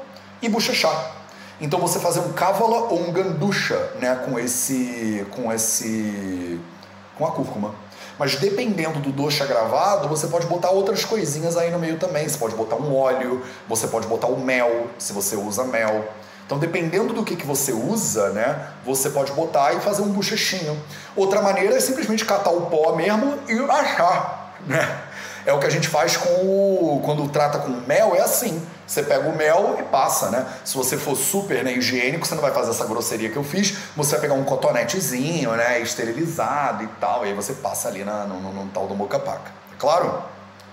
[0.41, 1.22] e bochechar.
[1.63, 6.59] Então você fazer um cávala ou um ganducha, né, com esse com esse
[7.17, 7.73] com a cúrcuma.
[8.19, 12.27] Mas dependendo do dosha gravado, você pode botar outras coisinhas aí no meio também.
[12.27, 16.05] Você pode botar um óleo, você pode botar o mel, se você usa mel.
[16.45, 20.77] Então, dependendo do que, que você usa, né, você pode botar e fazer um bochechinho.
[21.15, 25.01] Outra maneira é simplesmente catar o pó mesmo e achar, né?
[25.45, 28.61] É o que a gente faz com o, quando trata com mel, é assim.
[28.85, 30.45] Você pega o mel e passa, né?
[30.63, 33.75] Se você for super né, higiênico, você não vai fazer essa grosseria que eu fiz.
[33.95, 35.79] Você vai pegar um cotonetezinho, né?
[35.79, 37.25] Esterilizado e tal.
[37.25, 39.51] E aí você passa ali na, no, no, no tal do moca-paca.
[39.71, 40.23] É claro?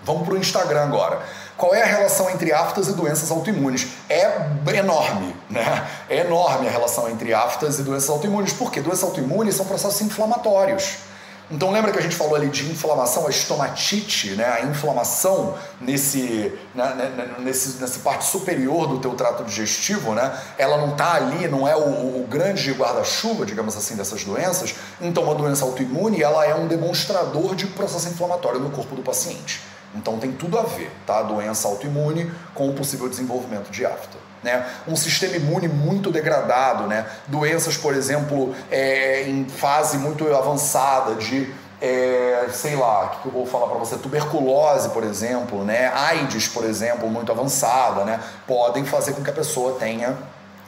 [0.03, 1.21] Vamos pro Instagram agora.
[1.57, 3.89] Qual é a relação entre aftas e doenças autoimunes?
[4.09, 5.87] É enorme, né?
[6.09, 8.53] É enorme a relação entre aftas e doenças autoimunes.
[8.53, 8.81] Por quê?
[8.81, 11.10] Doenças autoimunes são processos inflamatórios.
[11.51, 14.47] Então lembra que a gente falou ali de inflamação, a estomatite, né?
[14.47, 20.33] a inflamação nesse, né, né, né nesse, nessa parte superior do teu trato digestivo, né?
[20.57, 24.77] ela não está ali, não é o, o grande guarda-chuva, digamos assim, dessas doenças.
[25.01, 29.61] Então uma doença autoimune ela é um demonstrador de processo inflamatório no corpo do paciente.
[29.93, 31.19] Então tem tudo a ver, tá?
[31.19, 34.67] A doença autoimune com o possível desenvolvimento de afta né?
[34.87, 37.07] um sistema imune muito degradado, né?
[37.27, 43.33] doenças, por exemplo, é, em fase muito avançada de é, sei lá, o que eu
[43.33, 43.97] vou falar para você?
[43.97, 45.91] Tuberculose, por exemplo, né?
[45.95, 48.21] AIDS, por exemplo, muito avançada, né?
[48.47, 50.15] Podem fazer com que a pessoa tenha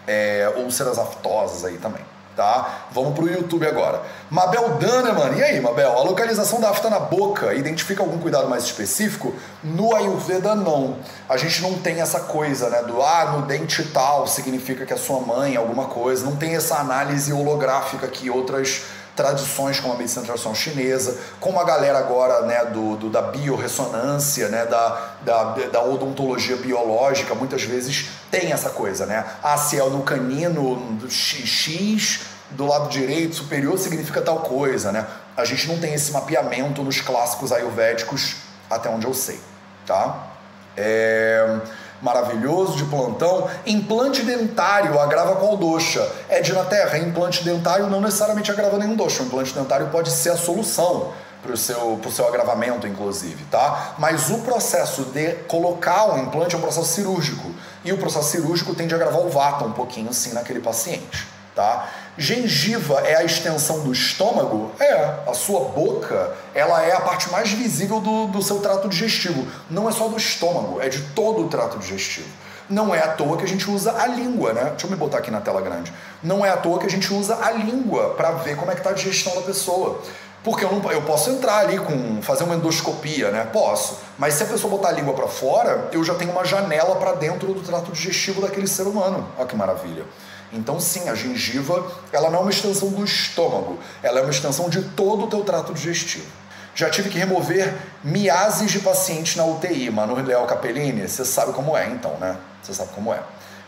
[0.06, 2.02] é, úlceras aftosas aí também
[2.36, 2.86] tá?
[2.92, 4.02] Vamos pro YouTube agora.
[4.30, 5.92] Mabel Daneman, e aí, Mabel?
[5.92, 9.34] A localização da afta na boca identifica algum cuidado mais específico?
[9.62, 10.96] No Ayurveda, não.
[11.28, 12.82] A gente não tem essa coisa, né?
[12.82, 16.24] Do ah, no dente tal significa que é sua mãe, alguma coisa.
[16.24, 18.82] Não tem essa análise holográfica que outras
[19.14, 24.48] tradições como a medicina tradicional chinesa, como a galera agora né, do, do da biorressonância,
[24.48, 25.42] né, da, da,
[25.72, 29.24] da, odontologia biológica, muitas vezes tem essa coisa, né?
[29.42, 35.06] Ah, é no canino X do lado direito superior significa tal coisa, né?
[35.36, 38.36] A gente não tem esse mapeamento nos clássicos ayurvédicos,
[38.70, 39.40] até onde eu sei,
[39.86, 40.28] tá?
[40.76, 41.60] É
[42.03, 43.48] maravilhoso de plantão.
[43.64, 46.07] Implante dentário agrava qual doxa?
[46.28, 46.98] É de na terra.
[46.98, 49.22] Implante dentário não necessariamente agrava nenhum doxa.
[49.22, 53.94] O implante dentário pode ser a solução para o seu, seu agravamento, inclusive, tá?
[53.98, 57.50] Mas o processo de colocar o implante é um processo cirúrgico.
[57.84, 61.88] E o processo cirúrgico tende a agravar o vata um pouquinho, sim, naquele paciente, tá?
[62.16, 64.72] Gengiva é a extensão do estômago?
[64.78, 65.14] É.
[65.26, 69.46] A sua boca, ela é a parte mais visível do, do seu trato digestivo.
[69.70, 72.28] Não é só do estômago, é de todo o trato digestivo.
[72.68, 74.70] Não é à toa que a gente usa a língua, né?
[74.70, 75.92] Deixa eu me botar aqui na tela grande.
[76.22, 78.80] Não é à toa que a gente usa a língua para ver como é que
[78.80, 80.00] está a digestão da pessoa.
[80.44, 83.48] Porque eu, não, eu posso entrar ali com fazer uma endoscopia, né?
[83.53, 83.98] Posso.
[84.18, 87.12] Mas se a pessoa botar a língua para fora, eu já tenho uma janela para
[87.12, 89.28] dentro do trato digestivo daquele ser humano.
[89.36, 90.05] Olha que maravilha.
[90.53, 94.68] Então, sim, a gengiva ela não é uma extensão do estômago, ela é uma extensão
[94.68, 96.26] de todo o teu trato digestivo.
[96.74, 101.76] Já tive que remover miases de pacientes na UTI, Mano Léo Capellini, você sabe como
[101.76, 102.36] é então, né?
[102.62, 103.20] Você sabe como é.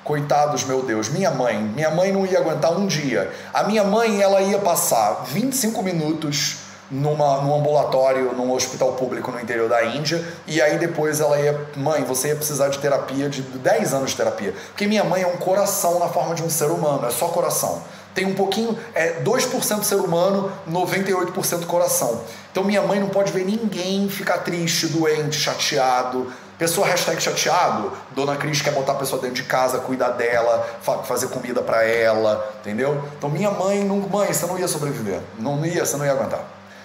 [0.02, 3.32] Coitados, meu Deus, minha mãe, minha mãe não ia aguentar um dia.
[3.52, 9.40] A minha mãe, ela ia passar 25 minutos numa, num ambulatório, num hospital público no
[9.40, 13.42] interior da Índia, e aí depois ela ia, mãe, você ia precisar de terapia, de
[13.42, 14.54] 10 anos de terapia.
[14.68, 17.82] Porque minha mãe é um coração na forma de um ser humano, é só coração.
[18.14, 22.20] Tem um pouquinho, é 2% ser humano, 98% coração.
[22.52, 26.32] Então minha mãe não pode ver ninguém ficar triste, doente, chateado.
[26.56, 30.64] Pessoa hashtag chateado, Dona Cris quer botar a pessoa dentro de casa, cuidar dela,
[31.04, 33.02] fazer comida para ela, entendeu?
[33.18, 35.18] Então minha mãe, não, mãe, você não ia sobreviver.
[35.36, 36.44] Não ia, você não ia aguentar.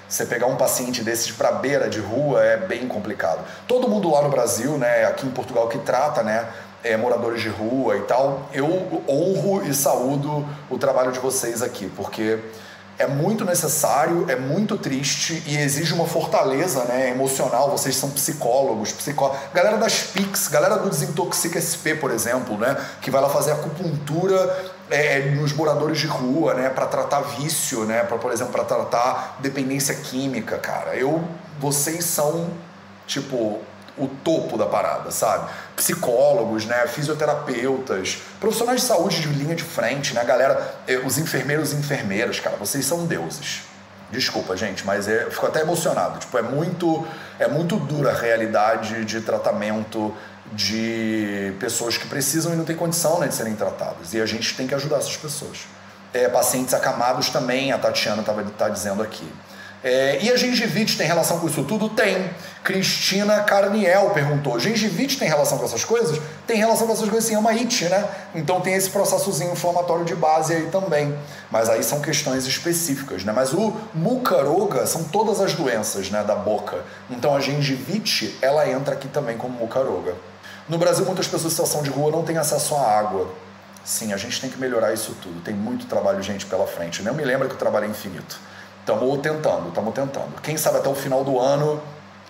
[0.09, 3.45] Você pegar um paciente desses para beira de rua é bem complicado.
[3.67, 6.47] Todo mundo lá no Brasil, né, aqui em Portugal que trata, né,
[6.83, 11.91] é, moradores de rua e tal, eu honro e saúdo o trabalho de vocês aqui,
[11.95, 12.39] porque
[12.97, 17.69] é muito necessário, é muito triste e exige uma fortaleza né, emocional.
[17.69, 19.39] Vocês são psicólogos, psicólogos.
[19.53, 24.78] Galera das PIX, galera do Desintoxica SP, por exemplo, né, que vai lá fazer acupuntura
[24.89, 29.37] é, nos moradores de rua, né, para tratar vício, né, para por exemplo, para tratar
[29.39, 30.95] dependência química, cara.
[30.95, 31.23] Eu,
[31.59, 32.49] vocês são
[33.05, 33.59] tipo
[33.97, 35.49] o topo da parada, sabe?
[35.75, 41.73] Psicólogos, né, fisioterapeutas, profissionais de saúde de linha de frente, né, galera, eh, os enfermeiros
[41.73, 43.63] e enfermeiras, cara, vocês são deuses.
[44.11, 46.19] Desculpa, gente, mas é, eu fico até emocionado.
[46.19, 47.05] Tipo, é muito,
[47.37, 50.15] é muito dura a realidade de tratamento
[50.51, 54.13] de pessoas que precisam e não têm condição né, de serem tratadas.
[54.13, 55.59] E a gente tem que ajudar essas pessoas.
[56.13, 59.27] É, pacientes acamados também, a Tatiana estava tá dizendo aqui.
[59.81, 61.87] É, e a gengivite tem relação com isso tudo?
[61.87, 62.29] Tem.
[62.63, 66.19] Cristina Carniel perguntou: gengivite tem relação com essas coisas?
[66.45, 68.05] Tem relação com essas coisas sim, é uma it, né?
[68.35, 71.17] Então tem esse processozinho inflamatório de base aí também.
[71.49, 73.31] Mas aí são questões específicas, né?
[73.31, 76.83] Mas o mucaroga são todas as doenças né, da boca.
[77.09, 80.13] Então a gengivite, ela entra aqui também como mucaroga.
[80.69, 83.27] No Brasil, muitas pessoas em situação de rua não têm acesso à água.
[83.83, 85.41] Sim, a gente tem que melhorar isso tudo.
[85.41, 87.03] Tem muito trabalho, gente, pela frente.
[87.03, 88.39] Eu me lembro que o trabalho é infinito.
[88.79, 90.39] Estamos tentando, estamos tentando.
[90.43, 91.81] Quem sabe até o final do ano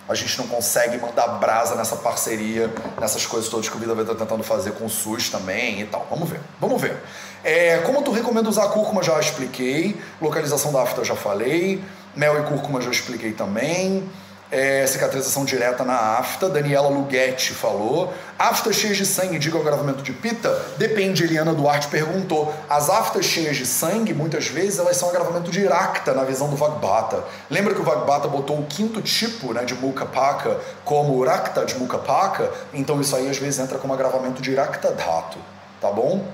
[0.07, 4.03] a gente não consegue mandar brasa nessa parceria, nessas coisas todas que o Vida vai
[4.03, 6.07] estar tentando fazer com o SUS também e tal.
[6.09, 6.97] Vamos ver, vamos ver.
[7.43, 10.01] É, como tu recomenda usar cúrcuma, já expliquei.
[10.21, 11.83] Localização da afta, já falei.
[12.15, 14.09] Mel e cúrcuma, já expliquei também
[14.51, 16.49] é, cicatrização direta na afta.
[16.49, 18.13] Daniela Lughetti falou.
[18.37, 20.49] Aftas cheias de sangue indicam agravamento de pita?
[20.77, 22.53] Depende, Eliana Duarte perguntou.
[22.69, 26.55] As aftas cheias de sangue, muitas vezes, elas são agravamento de iracta na visão do
[26.55, 27.23] Vagbata.
[27.49, 32.51] Lembra que o Vagbata botou o quinto tipo né, de Mukapaka como Urakta de Mukapaka?
[32.73, 35.37] Então isso aí às vezes entra como agravamento de iracta dhato,
[35.79, 36.25] tá bom?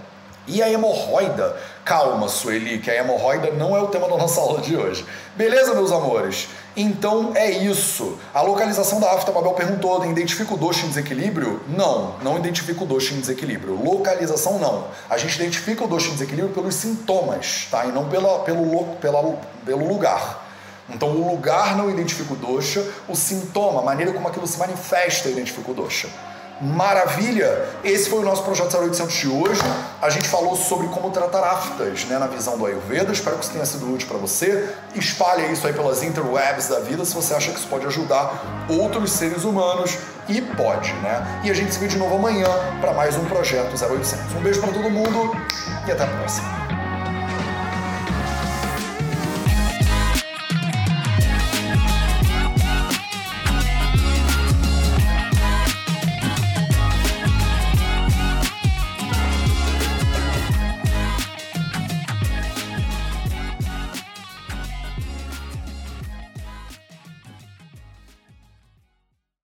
[0.47, 1.57] E a hemorroida?
[1.86, 5.06] Calma, Sueli, que a hemorroida não é o tema da nossa aula de hoje.
[5.36, 6.48] Beleza, meus amores?
[6.76, 8.18] Então é isso.
[8.34, 11.62] A localização da afta, Mabel perguntou, identifica o doxo em desequilíbrio?
[11.70, 13.76] Não, não identifica o doxo em desequilíbrio.
[13.76, 14.88] Localização não.
[15.08, 17.86] A gente identifica o doxo em desequilíbrio pelos sintomas, tá?
[17.86, 20.44] E não pela, pelo, pela, pelo lugar.
[20.90, 25.30] Então o lugar não identifica o doxa, o sintoma, a maneira como aquilo se manifesta
[25.30, 26.10] identifica o doxa.
[26.62, 27.68] Maravilha!
[27.84, 29.62] Esse foi o nosso projeto 0800 de hoje.
[30.01, 33.12] A gente falou sobre como tratar aftas né, na visão do Ayurveda.
[33.12, 34.74] Espero que isso tenha sido útil para você.
[34.95, 39.12] Espalhe isso aí pelas interwebs da vida se você acha que isso pode ajudar outros
[39.12, 39.97] seres humanos.
[40.28, 41.41] E pode, né?
[41.43, 42.47] E a gente se vê de novo amanhã
[42.80, 44.34] para mais um projeto 0800.
[44.36, 45.36] Um beijo para todo mundo
[45.88, 46.75] e até a próxima.